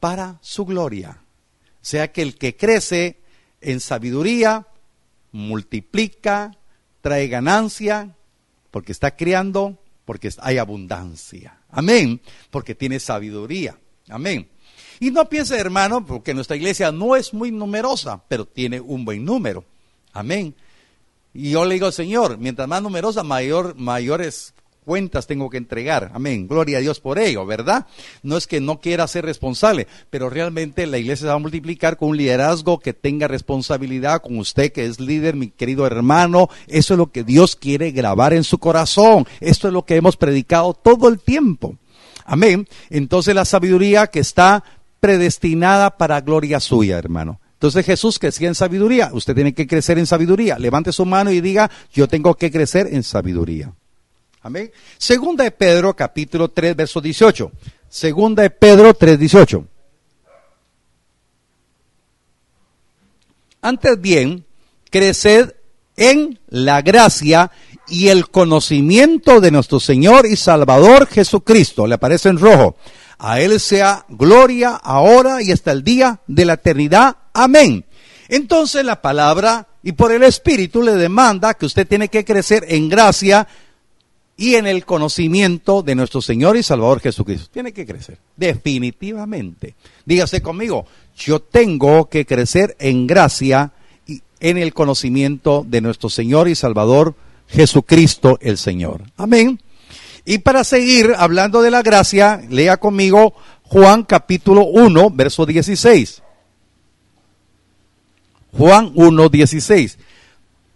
para 0.00 0.38
su 0.40 0.64
gloria. 0.64 1.22
O 1.74 1.84
sea 1.84 2.10
que 2.10 2.22
el 2.22 2.38
que 2.38 2.56
crece 2.56 3.20
en 3.60 3.80
sabiduría, 3.80 4.66
multiplica, 5.30 6.56
trae 7.02 7.28
ganancia, 7.28 8.16
porque 8.70 8.92
está 8.92 9.14
criando, 9.14 9.78
porque 10.04 10.30
hay 10.38 10.58
abundancia. 10.58 11.58
Amén, 11.70 12.20
porque 12.50 12.74
tiene 12.74 12.98
sabiduría. 12.98 13.78
Amén. 14.08 14.48
Y 15.02 15.10
no 15.10 15.28
piense, 15.28 15.58
hermano, 15.58 16.06
porque 16.06 16.32
nuestra 16.32 16.54
iglesia 16.54 16.92
no 16.92 17.16
es 17.16 17.34
muy 17.34 17.50
numerosa, 17.50 18.22
pero 18.28 18.44
tiene 18.44 18.80
un 18.80 19.04
buen 19.04 19.24
número. 19.24 19.64
Amén. 20.12 20.54
Y 21.34 21.50
yo 21.50 21.64
le 21.64 21.74
digo, 21.74 21.90
Señor, 21.90 22.38
mientras 22.38 22.68
más 22.68 22.80
numerosa, 22.82 23.24
mayor, 23.24 23.74
mayores 23.74 24.54
cuentas 24.84 25.26
tengo 25.26 25.50
que 25.50 25.56
entregar. 25.56 26.12
Amén. 26.14 26.46
Gloria 26.46 26.78
a 26.78 26.80
Dios 26.80 27.00
por 27.00 27.18
ello, 27.18 27.44
¿verdad? 27.44 27.88
No 28.22 28.36
es 28.36 28.46
que 28.46 28.60
no 28.60 28.78
quiera 28.78 29.08
ser 29.08 29.24
responsable, 29.24 29.88
pero 30.08 30.30
realmente 30.30 30.86
la 30.86 30.98
iglesia 30.98 31.22
se 31.22 31.30
va 31.30 31.32
a 31.32 31.38
multiplicar 31.38 31.96
con 31.96 32.10
un 32.10 32.16
liderazgo 32.16 32.78
que 32.78 32.92
tenga 32.92 33.26
responsabilidad 33.26 34.22
con 34.22 34.38
usted 34.38 34.70
que 34.70 34.86
es 34.86 35.00
líder, 35.00 35.34
mi 35.34 35.48
querido 35.48 35.84
hermano. 35.84 36.48
Eso 36.68 36.94
es 36.94 36.98
lo 36.98 37.10
que 37.10 37.24
Dios 37.24 37.56
quiere 37.56 37.90
grabar 37.90 38.34
en 38.34 38.44
su 38.44 38.58
corazón. 38.58 39.26
Esto 39.40 39.66
es 39.66 39.74
lo 39.74 39.84
que 39.84 39.96
hemos 39.96 40.16
predicado 40.16 40.74
todo 40.74 41.08
el 41.08 41.18
tiempo. 41.18 41.76
Amén. 42.24 42.68
Entonces 42.88 43.34
la 43.34 43.44
sabiduría 43.44 44.06
que 44.06 44.20
está 44.20 44.62
predestinada 45.02 45.98
para 45.98 46.20
gloria 46.20 46.60
suya, 46.60 46.96
hermano. 46.96 47.40
Entonces 47.54 47.84
Jesús 47.84 48.20
crecía 48.20 48.46
en 48.46 48.54
sabiduría. 48.54 49.10
Usted 49.12 49.34
tiene 49.34 49.52
que 49.52 49.66
crecer 49.66 49.98
en 49.98 50.06
sabiduría. 50.06 50.60
Levante 50.60 50.92
su 50.92 51.04
mano 51.04 51.32
y 51.32 51.40
diga, 51.40 51.68
yo 51.92 52.06
tengo 52.06 52.36
que 52.36 52.52
crecer 52.52 52.86
en 52.88 53.02
sabiduría. 53.02 53.72
Amén. 54.42 54.70
Segunda 54.98 55.42
de 55.42 55.50
Pedro, 55.50 55.96
capítulo 55.96 56.50
3, 56.50 56.76
verso 56.76 57.00
18. 57.00 57.50
Segunda 57.88 58.44
de 58.44 58.50
Pedro 58.50 58.94
3, 58.94 59.18
18. 59.18 59.66
Antes 63.60 64.00
bien, 64.00 64.44
creced 64.88 65.52
en 65.96 66.38
la 66.46 66.80
gracia 66.80 67.50
y 67.88 68.06
el 68.06 68.28
conocimiento 68.28 69.40
de 69.40 69.50
nuestro 69.50 69.80
Señor 69.80 70.26
y 70.26 70.36
Salvador 70.36 71.08
Jesucristo. 71.08 71.88
Le 71.88 71.96
aparece 71.96 72.28
en 72.28 72.38
rojo. 72.38 72.76
A 73.24 73.38
Él 73.38 73.60
sea 73.60 74.04
gloria 74.08 74.74
ahora 74.74 75.42
y 75.42 75.52
hasta 75.52 75.70
el 75.70 75.84
día 75.84 76.18
de 76.26 76.44
la 76.44 76.54
eternidad. 76.54 77.18
Amén. 77.32 77.84
Entonces 78.28 78.84
la 78.84 79.00
palabra 79.00 79.68
y 79.80 79.92
por 79.92 80.10
el 80.10 80.24
Espíritu 80.24 80.82
le 80.82 80.96
demanda 80.96 81.54
que 81.54 81.66
usted 81.66 81.86
tiene 81.86 82.08
que 82.08 82.24
crecer 82.24 82.64
en 82.66 82.88
gracia 82.88 83.46
y 84.36 84.56
en 84.56 84.66
el 84.66 84.84
conocimiento 84.84 85.82
de 85.82 85.94
nuestro 85.94 86.20
Señor 86.20 86.56
y 86.56 86.64
Salvador 86.64 86.98
Jesucristo. 86.98 87.48
Tiene 87.52 87.72
que 87.72 87.86
crecer, 87.86 88.18
definitivamente. 88.36 89.76
Dígase 90.04 90.42
conmigo, 90.42 90.84
yo 91.16 91.38
tengo 91.38 92.08
que 92.08 92.26
crecer 92.26 92.76
en 92.80 93.06
gracia 93.06 93.70
y 94.04 94.20
en 94.40 94.58
el 94.58 94.74
conocimiento 94.74 95.64
de 95.64 95.80
nuestro 95.80 96.08
Señor 96.08 96.48
y 96.48 96.56
Salvador 96.56 97.14
Jesucristo 97.46 98.36
el 98.40 98.58
Señor. 98.58 99.04
Amén. 99.16 99.60
Y 100.24 100.38
para 100.38 100.64
seguir 100.64 101.14
hablando 101.16 101.62
de 101.62 101.70
la 101.70 101.82
gracia, 101.82 102.40
lea 102.48 102.76
conmigo 102.76 103.34
Juan 103.64 104.04
capítulo 104.04 104.64
1, 104.64 105.10
verso 105.10 105.46
16. 105.46 106.22
Juan 108.56 108.92
1, 108.94 109.28
16. 109.28 109.98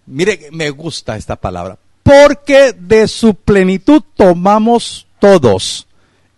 Mire, 0.06 0.48
me 0.52 0.70
gusta 0.70 1.16
esta 1.16 1.36
palabra. 1.36 1.78
Porque 2.02 2.72
de 2.72 3.06
su 3.06 3.34
plenitud 3.34 4.02
tomamos 4.16 5.06
todos. 5.20 5.86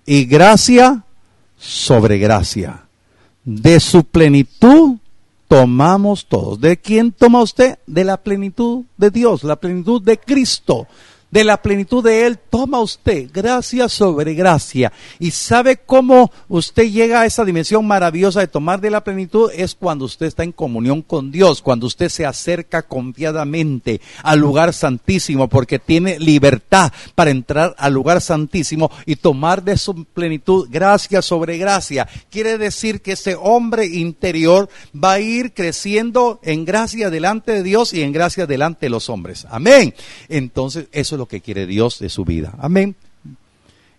Y 0.05 0.25
gracia 0.25 1.05
sobre 1.57 2.19
gracia. 2.19 2.87
De 3.45 3.79
su 3.79 4.05
plenitud 4.05 4.97
tomamos 5.47 6.27
todos. 6.27 6.61
¿De 6.61 6.77
quién 6.77 7.13
toma 7.13 7.43
usted? 7.43 7.79
De 7.87 8.05
la 8.05 8.19
plenitud 8.19 8.85
de 8.97 9.11
Dios, 9.11 9.45
la 9.45 9.57
plenitud 9.57 10.03
de 10.03 10.19
Cristo 10.19 10.87
de 11.31 11.45
la 11.45 11.61
plenitud 11.61 12.03
de 12.03 12.27
Él, 12.27 12.39
toma 12.39 12.81
usted 12.81 13.31
gracia 13.33 13.89
sobre 13.89 14.35
gracia. 14.35 14.93
Y 15.19 15.31
sabe 15.31 15.77
cómo 15.77 16.31
usted 16.49 16.91
llega 16.91 17.21
a 17.21 17.27
esa 17.27 17.45
dimensión 17.45 17.87
maravillosa 17.87 18.41
de 18.41 18.47
tomar 18.47 18.81
de 18.81 18.91
la 18.91 19.05
plenitud 19.05 19.51
es 19.55 19.75
cuando 19.75 20.07
usted 20.07 20.27
está 20.27 20.45
en 20.45 20.53
comunión 20.53 21.03
con 21.03 21.31
Dios, 21.31 21.63
cuando 21.63 21.87
usted 21.87 22.09
se 22.09 22.25
acerca 22.25 22.83
confiadamente 22.83 24.01
al 24.23 24.39
lugar 24.39 24.73
santísimo, 24.73 25.49
porque 25.49 25.79
tiene 25.79 26.19
libertad 26.19 26.93
para 27.15 27.31
entrar 27.31 27.75
al 27.79 27.93
lugar 27.93 28.21
santísimo 28.21 28.91
y 29.05 29.17
tomar 29.17 29.63
de 29.63 29.77
su 29.77 30.05
plenitud 30.05 30.69
gracia 30.71 31.23
sobre 31.23 31.59
gracia. 31.59 32.09
Quiere 32.31 32.59
decir 32.59 33.03
que 33.03 33.13
ese 33.13 33.37
hombre 33.37 33.87
interior 33.87 34.69
va 34.95 35.15
a 35.15 35.21
ir 35.21 35.53
creciendo 35.53 36.41
en 36.43 36.65
gracia 36.65 37.11
delante 37.11 37.53
de 37.53 37.63
Dios 37.63 37.93
y 37.93 38.03
en 38.03 38.13
gracia 38.13 38.47
delante 38.47 38.87
de 38.87 38.91
los 38.91 39.11
hombres. 39.11 39.47
Amén. 39.51 39.95
Entonces, 40.29 40.87
eso 40.93 41.18
lo 41.19 41.27
que 41.27 41.41
quiere 41.41 41.67
Dios 41.67 41.99
de 41.99 42.09
su 42.09 42.25
vida. 42.25 42.55
Amén. 42.59 42.97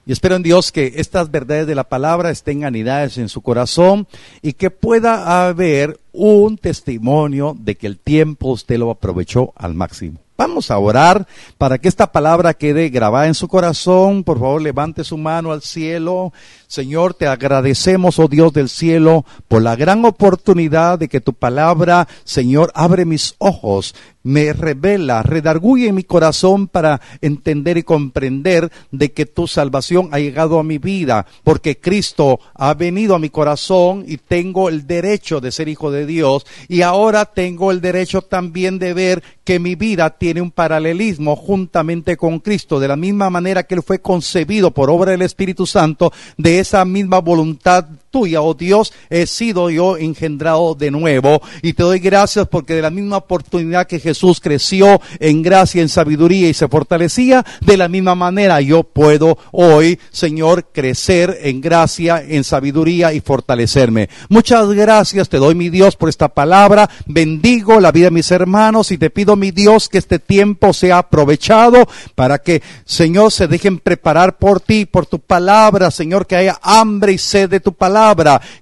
Y 0.05 0.11
espero 0.11 0.35
en 0.35 0.41
Dios 0.41 0.71
que 0.71 0.93
estas 0.95 1.29
verdades 1.29 1.67
de 1.67 1.75
la 1.75 1.83
palabra 1.83 2.31
estén 2.31 2.63
anidadas 2.63 3.19
en 3.19 3.29
su 3.29 3.41
corazón 3.41 4.07
y 4.41 4.53
que 4.53 4.71
pueda 4.71 5.47
haber 5.47 5.99
un 6.13 6.57
testimonio 6.57 7.55
de 7.59 7.75
que 7.75 7.85
el 7.85 7.99
tiempo 7.99 8.47
usted 8.47 8.79
lo 8.79 8.89
aprovechó 8.89 9.53
al 9.55 9.75
máximo. 9.75 10.19
Vamos 10.35 10.71
a 10.71 10.79
orar 10.79 11.27
para 11.57 11.77
que 11.77 11.89
esta 11.89 12.11
palabra 12.11 12.53
quede 12.53 12.89
grabada 12.89 13.27
en 13.27 13.35
su 13.35 13.47
corazón. 13.49 14.23
Por 14.23 14.39
favor, 14.39 14.61
levante 14.61 15.03
su 15.03 15.17
mano 15.17 15.51
al 15.51 15.61
cielo. 15.61 16.31
Señor, 16.69 17.15
te 17.15 17.25
agradecemos, 17.25 18.19
oh 18.19 18.27
Dios 18.27 18.53
del 18.53 18.69
cielo, 18.69 19.25
por 19.47 19.63
la 19.63 19.75
gran 19.75 20.05
oportunidad 20.05 20.99
de 20.99 21.07
que 21.07 21.19
tu 21.19 21.33
palabra, 21.33 22.07
Señor, 22.25 22.71
abre 22.75 23.05
mis 23.05 23.33
ojos, 23.39 23.95
me 24.21 24.53
revela, 24.53 25.23
redarguye 25.23 25.91
mi 25.93 26.03
corazón 26.03 26.67
para 26.67 27.01
entender 27.21 27.77
y 27.77 27.83
comprender 27.83 28.71
de 28.91 29.11
que 29.13 29.25
tu 29.25 29.47
salvación 29.47 30.09
ha 30.11 30.19
llegado 30.19 30.59
a 30.59 30.63
mi 30.63 30.77
vida, 30.77 31.25
porque 31.43 31.79
Cristo 31.79 32.39
ha 32.53 32.75
venido 32.75 33.15
a 33.15 33.19
mi 33.19 33.29
corazón 33.29 34.03
y 34.07 34.17
tengo 34.17 34.69
el 34.69 34.85
derecho 34.85 35.41
de 35.41 35.51
ser 35.51 35.69
hijo 35.69 35.89
de 35.89 36.05
Dios 36.05 36.45
y 36.67 36.81
ahora 36.81 37.25
tengo 37.25 37.71
el 37.71 37.81
derecho 37.81 38.21
también 38.21 38.77
de 38.77 38.93
ver 38.93 39.23
que 39.43 39.57
mi 39.57 39.73
vida 39.73 40.11
tiene 40.11 40.41
un 40.41 40.51
paralelismo 40.51 41.35
juntamente 41.35 42.17
con 42.17 42.39
Cristo, 42.39 42.79
de 42.79 42.87
la 42.87 42.95
misma 42.95 43.31
manera 43.31 43.63
que 43.63 43.75
Él 43.75 43.81
fue 43.81 43.99
concebido 43.99 44.71
por 44.71 44.91
obra 44.91 45.11
del 45.11 45.23
Espíritu 45.23 45.65
Santo, 45.65 46.11
de 46.37 46.58
esa 46.59 46.83
misma 46.85 47.19
voluntad 47.19 47.85
tuya, 48.09 48.41
oh 48.41 48.53
Dios, 48.53 48.93
he 49.09 49.25
sido 49.25 49.69
yo 49.69 49.97
engendrado 49.97 50.75
de 50.75 50.91
nuevo. 50.91 51.41
Y 51.61 51.73
te 51.73 51.83
doy 51.83 51.99
gracias 51.99 52.47
porque 52.47 52.75
de 52.75 52.81
la 52.81 52.89
misma 52.89 53.17
oportunidad 53.17 53.87
que 53.87 53.99
Jesús 53.99 54.39
creció 54.39 55.01
en 55.19 55.41
gracia, 55.41 55.81
en 55.81 55.89
sabiduría 55.89 56.49
y 56.49 56.53
se 56.53 56.67
fortalecía, 56.67 57.45
de 57.61 57.77
la 57.77 57.87
misma 57.87 58.15
manera 58.15 58.61
yo 58.61 58.83
puedo 58.83 59.37
hoy, 59.51 59.99
Señor, 60.11 60.69
crecer 60.73 61.37
en 61.41 61.61
gracia, 61.61 62.23
en 62.25 62.43
sabiduría 62.43 63.13
y 63.13 63.21
fortalecerme. 63.21 64.09
Muchas 64.29 64.69
gracias 64.69 65.29
te 65.29 65.37
doy, 65.37 65.55
mi 65.55 65.69
Dios, 65.69 65.95
por 65.95 66.09
esta 66.09 66.29
palabra. 66.29 66.89
Bendigo 67.05 67.79
la 67.79 67.91
vida 67.91 68.05
de 68.05 68.11
mis 68.11 68.31
hermanos 68.31 68.91
y 68.91 68.97
te 68.97 69.09
pido, 69.09 69.35
mi 69.35 69.51
Dios, 69.51 69.89
que 69.89 69.97
este 69.97 70.19
tiempo 70.19 70.73
sea 70.73 70.99
aprovechado 70.99 71.87
para 72.15 72.39
que, 72.39 72.61
Señor, 72.85 73.31
se 73.31 73.47
dejen 73.47 73.79
preparar 73.79 74.37
por 74.37 74.59
ti, 74.61 74.85
por 74.85 75.05
tu 75.05 75.19
palabra, 75.19 75.91
Señor, 75.91 76.25
que 76.25 76.35
haya 76.35 76.59
hambre 76.61 77.13
y 77.13 77.17
sed 77.17 77.49
de 77.49 77.59
tu 77.59 77.73
palabra 77.73 77.98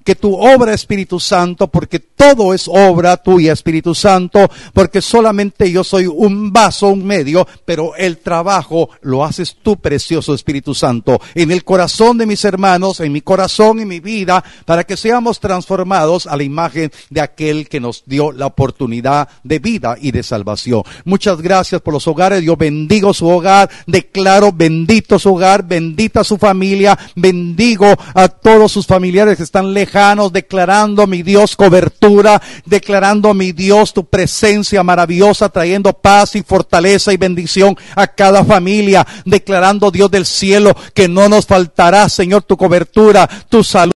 que 0.03 0.15
tu 0.15 0.35
obra 0.35 0.73
Espíritu 0.73 1.19
Santo, 1.19 1.67
porque 1.67 1.99
todo 1.99 2.53
es 2.53 2.67
obra 2.67 3.17
tuya 3.17 3.53
Espíritu 3.53 3.93
Santo, 3.93 4.49
porque 4.73 5.01
solamente 5.01 5.71
yo 5.71 5.83
soy 5.83 6.07
un 6.07 6.51
vaso, 6.51 6.87
un 6.87 7.05
medio, 7.05 7.47
pero 7.65 7.95
el 7.95 8.17
trabajo 8.17 8.89
lo 9.01 9.23
haces 9.23 9.57
tú, 9.61 9.77
precioso 9.77 10.33
Espíritu 10.33 10.73
Santo, 10.73 11.19
en 11.35 11.51
el 11.51 11.63
corazón 11.63 12.17
de 12.17 12.25
mis 12.25 12.43
hermanos, 12.45 12.99
en 12.99 13.11
mi 13.11 13.21
corazón 13.21 13.79
y 13.79 13.85
mi 13.85 13.99
vida, 13.99 14.43
para 14.65 14.83
que 14.83 14.97
seamos 14.97 15.39
transformados 15.39 16.27
a 16.27 16.35
la 16.35 16.43
imagen 16.43 16.91
de 17.09 17.21
aquel 17.21 17.69
que 17.69 17.79
nos 17.79 18.03
dio 18.05 18.31
la 18.31 18.47
oportunidad 18.47 19.27
de 19.43 19.59
vida 19.59 19.97
y 19.99 20.11
de 20.11 20.23
salvación. 20.23 20.83
Muchas 21.05 21.41
gracias 21.41 21.81
por 21.81 21.93
los 21.93 22.07
hogares, 22.07 22.43
yo 22.43 22.55
bendigo 22.55 23.13
su 23.13 23.27
hogar, 23.27 23.69
declaro 23.85 24.51
bendito 24.51 25.19
su 25.19 25.33
hogar, 25.33 25.63
bendita 25.63 26.23
su 26.23 26.37
familia, 26.37 26.97
bendigo 27.15 27.87
a 28.13 28.27
todos 28.27 28.71
sus 28.71 28.87
familiares 28.87 29.26
están 29.33 29.73
lejanos, 29.73 30.31
declarando 30.31 31.07
mi 31.07 31.23
Dios 31.23 31.55
cobertura, 31.55 32.41
declarando 32.65 33.33
mi 33.33 33.51
Dios 33.51 33.93
tu 33.93 34.05
presencia 34.05 34.83
maravillosa, 34.83 35.49
trayendo 35.49 35.93
paz 35.93 36.35
y 36.35 36.43
fortaleza 36.43 37.13
y 37.13 37.17
bendición 37.17 37.77
a 37.95 38.07
cada 38.07 38.43
familia, 38.43 39.05
declarando 39.25 39.91
Dios 39.91 40.09
del 40.11 40.25
cielo 40.25 40.75
que 40.93 41.07
no 41.07 41.29
nos 41.29 41.45
faltará, 41.45 42.09
Señor, 42.09 42.43
tu 42.43 42.57
cobertura, 42.57 43.27
tu 43.49 43.63
salud. 43.63 43.93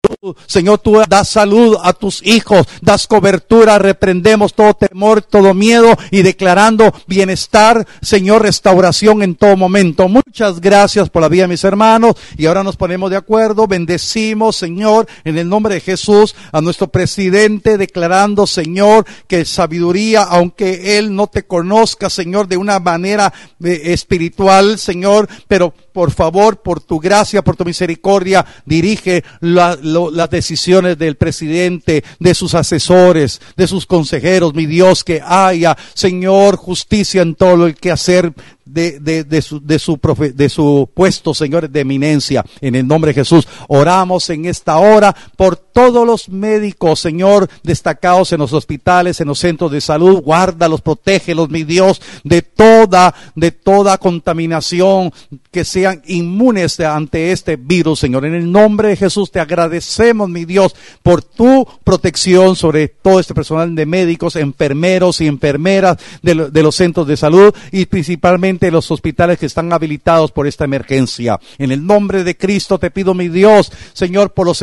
Señor, 0.47 0.79
tú 0.79 1.01
das 1.09 1.29
salud 1.29 1.77
a 1.83 1.93
tus 1.93 2.27
hijos, 2.27 2.67
das 2.81 3.07
cobertura, 3.07 3.79
reprendemos 3.79 4.55
todo 4.55 4.75
temor, 4.75 5.23
todo 5.23 5.55
miedo 5.55 5.97
y 6.11 6.23
declarando 6.23 6.93
bienestar, 7.07 7.87
Señor, 8.01 8.43
restauración 8.43 9.23
en 9.23 9.35
todo 9.37 9.57
momento. 9.57 10.09
Muchas 10.09 10.61
gracias 10.61 11.09
por 11.11 11.23
la 11.23 11.29
vida 11.29 11.47
mis 11.47 11.65
hermanos 11.65 12.17
y 12.37 12.47
ahora 12.47 12.63
nos 12.63 12.77
ponemos 12.77 13.11
de 13.11 13.17
acuerdo, 13.17 13.67
bendecimos, 13.67 14.57
Señor, 14.57 15.07
en 15.25 15.39
el 15.39 15.49
nombre 15.49 15.75
de 15.75 15.81
Jesús 15.81 16.35
a 16.53 16.61
nuestro 16.61 16.89
presidente 16.89 17.79
declarando, 17.79 18.47
Señor, 18.47 19.05
que 19.27 19.45
sabiduría, 19.45 20.23
aunque 20.23 20.99
él 20.99 21.15
no 21.15 21.27
te 21.27 21.45
conozca, 21.45 22.11
Señor, 22.11 22.49
de 22.49 22.57
una 22.57 22.79
manera 22.79 23.33
eh, 23.63 23.81
espiritual, 23.85 24.79
Señor, 24.79 25.29
pero 25.47 25.73
por 25.93 26.13
favor, 26.13 26.63
por 26.63 26.81
tu 26.81 27.01
gracia, 27.01 27.43
por 27.43 27.57
tu 27.57 27.65
misericordia, 27.65 28.47
dirige 28.65 29.25
las 29.41 30.31
decisiones 30.31 30.97
del 30.97 31.17
presidente, 31.17 32.05
de 32.21 32.35
sus 32.35 32.55
asesores, 32.55 33.41
de 33.57 33.67
sus 33.67 33.85
consejeros, 33.85 34.55
mi 34.55 34.67
Dios, 34.67 35.03
que 35.03 35.21
haya, 35.25 35.77
Señor, 35.95 36.57
justicia 36.57 37.23
en 37.23 37.35
todo 37.35 37.67
el 37.67 37.75
que 37.75 37.91
hacer 37.91 38.33
de, 38.69 39.01
de, 39.01 39.25
de, 39.25 39.43
su, 39.43 39.61
de, 39.61 39.79
su, 39.79 39.99
de 40.35 40.49
su 40.49 40.91
puesto, 40.93 41.35
señores, 41.35 41.73
de 41.73 41.81
eminencia. 41.81 42.45
En 42.61 42.75
el 42.75 42.87
nombre 42.87 43.11
de 43.11 43.21
Jesús, 43.21 43.47
oramos 43.69 44.29
en 44.31 44.47
esta 44.47 44.79
hora 44.79 45.15
por 45.37 45.57
todos 45.57 46.07
los 46.07 46.29
médicos, 46.29 47.01
Señor, 47.01 47.49
destacados 47.63 48.33
en 48.33 48.41
los 48.41 48.53
hospitales, 48.53 49.21
en 49.21 49.29
los 49.29 49.39
centros 49.39 49.71
de 49.71 49.81
salud. 49.81 50.21
Guárdalos, 50.23 50.81
protégelos, 50.81 51.51
mi 51.51 51.65
Dios, 51.65 52.01
de 52.25 52.43
toda, 52.43 53.15
de 53.35 53.53
toda 53.53 53.99
contaminación, 53.99 55.13
que 55.51 55.65
sean 55.65 56.03
inmunes 56.07 56.81
ante 56.81 57.33
este 57.33 57.57
virus, 57.57 58.01
Señor. 58.01 58.25
En 58.25 58.35
el 58.35 58.51
nombre 58.51 58.89
de 58.89 58.97
Jesús 58.97 59.31
te 59.31 59.41
agradecemos, 59.41 60.29
mi 60.29 60.45
Dios, 60.45 60.75
por 61.03 61.23
tu 61.23 61.67
protección 61.85 62.57
sobre 62.57 62.89
todo 62.89 63.21
este 63.21 63.35
personal 63.35 63.75
de 63.75 63.87
médicos, 63.87 64.37
enfermeros 64.37 65.21
y 65.21 65.27
enfermeras 65.27 65.97
de, 66.23 66.51
de 66.51 66.63
los 66.63 66.75
centros 66.75 67.07
de 67.07 67.17
salud 67.17 67.55
y 67.73 67.87
principalmente 67.87 68.58
de 68.59 68.71
los 68.71 68.91
hospitales 68.91 69.39
que 69.39 69.47
están 69.47 69.73
habilitados 69.73 70.33
por 70.33 70.47
esta 70.47 70.65
emergencia. 70.65 71.39
En 71.59 71.71
el 71.73 71.87
nombre 71.87 72.25
de 72.25 72.37
Cristo 72.37 72.79
te 72.79 72.91
pido, 72.91 73.15
mi 73.15 73.29
Dios, 73.29 73.73
Señor, 73.93 74.33
por 74.33 74.47
los, 74.47 74.63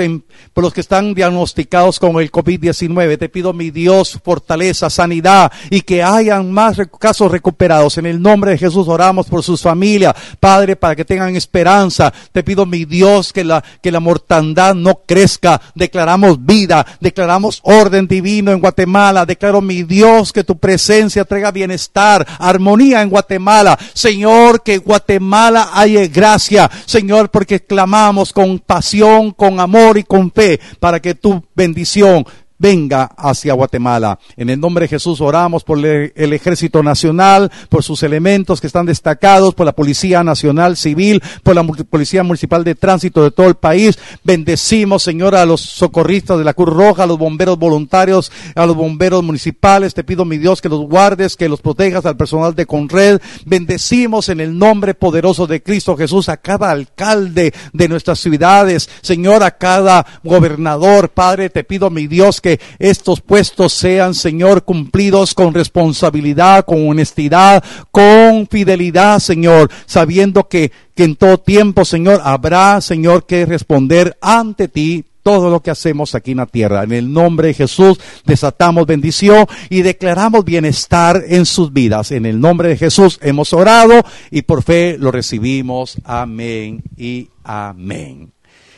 por 0.53 0.63
los 0.63 0.73
que 0.73 0.81
están 0.81 1.13
diagnosticados 1.13 1.99
con 1.99 2.19
el 2.21 2.31
COVID-19, 2.31 3.17
te 3.17 3.29
pido, 3.29 3.53
mi 3.53 3.71
Dios, 3.71 4.19
fortaleza, 4.23 4.89
sanidad 4.89 5.51
y 5.69 5.81
que 5.81 6.03
hayan 6.03 6.51
más 6.51 6.77
casos 6.99 7.31
recuperados. 7.31 7.97
En 7.97 8.05
el 8.05 8.21
nombre 8.21 8.51
de 8.51 8.57
Jesús 8.57 8.87
oramos 8.87 9.27
por 9.27 9.43
sus 9.43 9.61
familias, 9.61 10.15
Padre, 10.39 10.75
para 10.75 10.95
que 10.95 11.05
tengan 11.05 11.35
esperanza. 11.35 12.13
Te 12.31 12.43
pido, 12.43 12.65
mi 12.65 12.85
Dios, 12.85 13.33
que 13.33 13.43
la, 13.43 13.63
que 13.81 13.91
la 13.91 13.99
mortandad 13.99 14.75
no 14.75 15.01
crezca. 15.05 15.61
Declaramos 15.73 16.45
vida, 16.45 16.85
declaramos 16.99 17.59
orden 17.63 18.07
divino 18.07 18.51
en 18.51 18.59
Guatemala. 18.59 19.25
Declaro, 19.25 19.61
mi 19.61 19.83
Dios, 19.83 20.33
que 20.33 20.43
tu 20.43 20.57
presencia 20.57 21.25
traiga 21.25 21.51
bienestar, 21.51 22.25
armonía 22.39 23.01
en 23.01 23.09
Guatemala 23.09 23.77
Señor, 23.93 24.63
que 24.63 24.77
Guatemala 24.77 25.69
haya 25.73 26.07
gracia. 26.07 26.69
Señor, 26.85 27.29
porque 27.29 27.61
clamamos 27.61 28.33
con 28.33 28.59
pasión, 28.59 29.31
con 29.31 29.59
amor 29.59 29.97
y 29.97 30.03
con 30.03 30.31
fe 30.31 30.59
para 30.79 30.99
que 30.99 31.15
tu 31.15 31.43
bendición 31.55 32.25
venga 32.57 33.05
hacia 33.17 33.53
Guatemala. 33.53 34.19
En 34.37 34.49
el 34.49 34.59
nombre 34.59 34.83
de 34.83 34.89
Jesús 34.89 35.21
oramos 35.21 35.63
por 35.63 35.83
el 35.85 36.33
ejército 36.33 36.83
nacional, 36.83 37.51
por 37.69 37.83
sus 37.83 38.03
elementos 38.03 38.61
que 38.61 38.67
están 38.67 38.85
destacados, 38.85 39.53
por 39.53 39.65
la 39.65 39.73
Policía 39.73 40.23
Nacional 40.23 40.77
Civil, 40.77 41.21
por 41.43 41.55
la 41.55 41.63
Policía 41.63 42.23
Municipal 42.23 42.63
de 42.63 42.75
Tránsito 42.75 43.23
de 43.23 43.31
todo 43.31 43.47
el 43.47 43.55
país. 43.55 43.97
Bendecimos, 44.23 45.03
Señor, 45.03 45.35
a 45.35 45.45
los 45.45 45.61
socorristas 45.61 46.37
de 46.37 46.43
la 46.43 46.53
Cruz 46.53 46.73
Roja, 46.73 47.03
a 47.03 47.07
los 47.07 47.17
bomberos 47.17 47.57
voluntarios, 47.57 48.31
a 48.55 48.65
los 48.65 48.75
bomberos 48.75 49.23
municipales. 49.23 49.93
Te 49.93 50.03
pido, 50.03 50.25
mi 50.25 50.37
Dios, 50.37 50.61
que 50.61 50.69
los 50.69 50.81
guardes, 50.81 51.35
que 51.35 51.49
los 51.49 51.61
protejas 51.61 52.05
al 52.05 52.17
personal 52.17 52.55
de 52.55 52.65
Conred. 52.65 53.19
Bendecimos 53.45 54.29
en 54.29 54.39
el 54.39 54.57
nombre 54.57 54.93
poderoso 54.93 55.47
de 55.47 55.61
Cristo 55.61 55.97
Jesús 55.97 56.29
a 56.29 56.37
cada 56.37 56.71
alcalde 56.71 57.53
de 57.73 57.89
nuestras 57.89 58.19
ciudades, 58.19 58.89
Señor, 59.01 59.43
a 59.43 59.57
cada 59.57 60.05
gobernador. 60.23 61.09
Padre, 61.09 61.49
te 61.49 61.63
pido, 61.63 61.89
mi 61.89 62.07
Dios, 62.07 62.41
que 62.45 62.59
estos 62.77 63.21
puestos 63.21 63.73
sean, 63.73 64.13
Señor, 64.13 64.65
cumplidos 64.65 65.33
con 65.33 65.51
responsabilidad, 65.51 66.63
con 66.63 66.87
honestidad, 66.87 67.63
con 67.89 68.45
fidelidad, 68.45 69.17
Señor, 69.17 69.71
sabiendo 69.87 70.47
que, 70.47 70.71
que 70.93 71.05
en 71.05 71.15
todo 71.15 71.39
tiempo, 71.39 71.83
Señor, 71.85 72.21
habrá, 72.23 72.81
Señor, 72.81 73.25
que 73.25 73.47
responder 73.47 74.15
ante 74.21 74.67
ti 74.67 75.05
todo 75.23 75.49
lo 75.49 75.63
que 75.63 75.71
hacemos 75.71 76.13
aquí 76.13 76.33
en 76.33 76.37
la 76.37 76.45
tierra. 76.45 76.83
En 76.83 76.91
el 76.91 77.11
nombre 77.11 77.47
de 77.47 77.55
Jesús 77.55 77.99
desatamos 78.25 78.85
bendición 78.85 79.47
y 79.71 79.81
declaramos 79.81 80.45
bienestar 80.45 81.23
en 81.27 81.47
sus 81.47 81.73
vidas. 81.73 82.11
En 82.11 82.27
el 82.27 82.39
nombre 82.39 82.69
de 82.69 82.77
Jesús 82.77 83.17
hemos 83.23 83.53
orado 83.53 84.03
y 84.29 84.43
por 84.43 84.61
fe 84.61 84.97
lo 84.99 85.09
recibimos. 85.09 85.97
Amén 86.03 86.83
y 86.95 87.27
amén. 87.43 88.33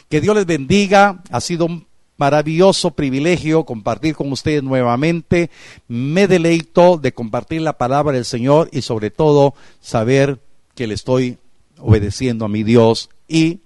Que 0.07 0.21
Dios 0.21 0.37
les 0.37 0.45
bendiga. 0.45 1.21
Ha 1.29 1.41
sido 1.41 1.65
un 1.65 1.86
maravilloso 2.17 2.91
privilegio 2.91 3.65
compartir 3.65 4.15
con 4.15 4.31
ustedes 4.31 4.63
nuevamente. 4.63 5.49
Me 5.87 6.27
deleito 6.27 6.97
de 6.97 7.13
compartir 7.13 7.61
la 7.61 7.77
palabra 7.77 8.13
del 8.13 8.25
Señor 8.25 8.69
y 8.71 8.81
sobre 8.81 9.11
todo 9.11 9.53
saber 9.79 10.39
que 10.75 10.87
le 10.87 10.93
estoy 10.93 11.37
obedeciendo 11.79 12.45
a 12.45 12.49
mi 12.49 12.63
Dios 12.63 13.09
y 13.27 13.61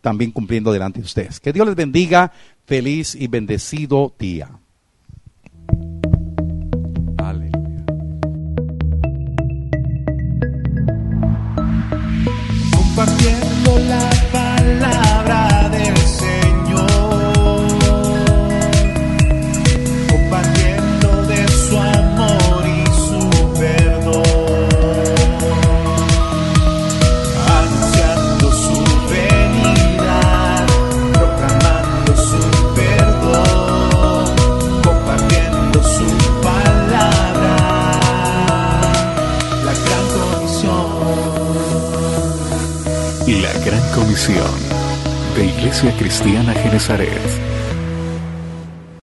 también 0.00 0.30
cumpliendo 0.30 0.72
delante 0.72 1.00
de 1.00 1.06
ustedes. 1.06 1.40
Que 1.40 1.52
Dios 1.52 1.66
les 1.66 1.76
bendiga. 1.76 2.32
Feliz 2.66 3.14
y 3.14 3.26
bendecido 3.26 4.14
día. 4.18 4.59
De 45.34 45.44
Iglesia 45.44 45.92
Cristiana 45.96 46.52
Genezaret. 46.54 47.49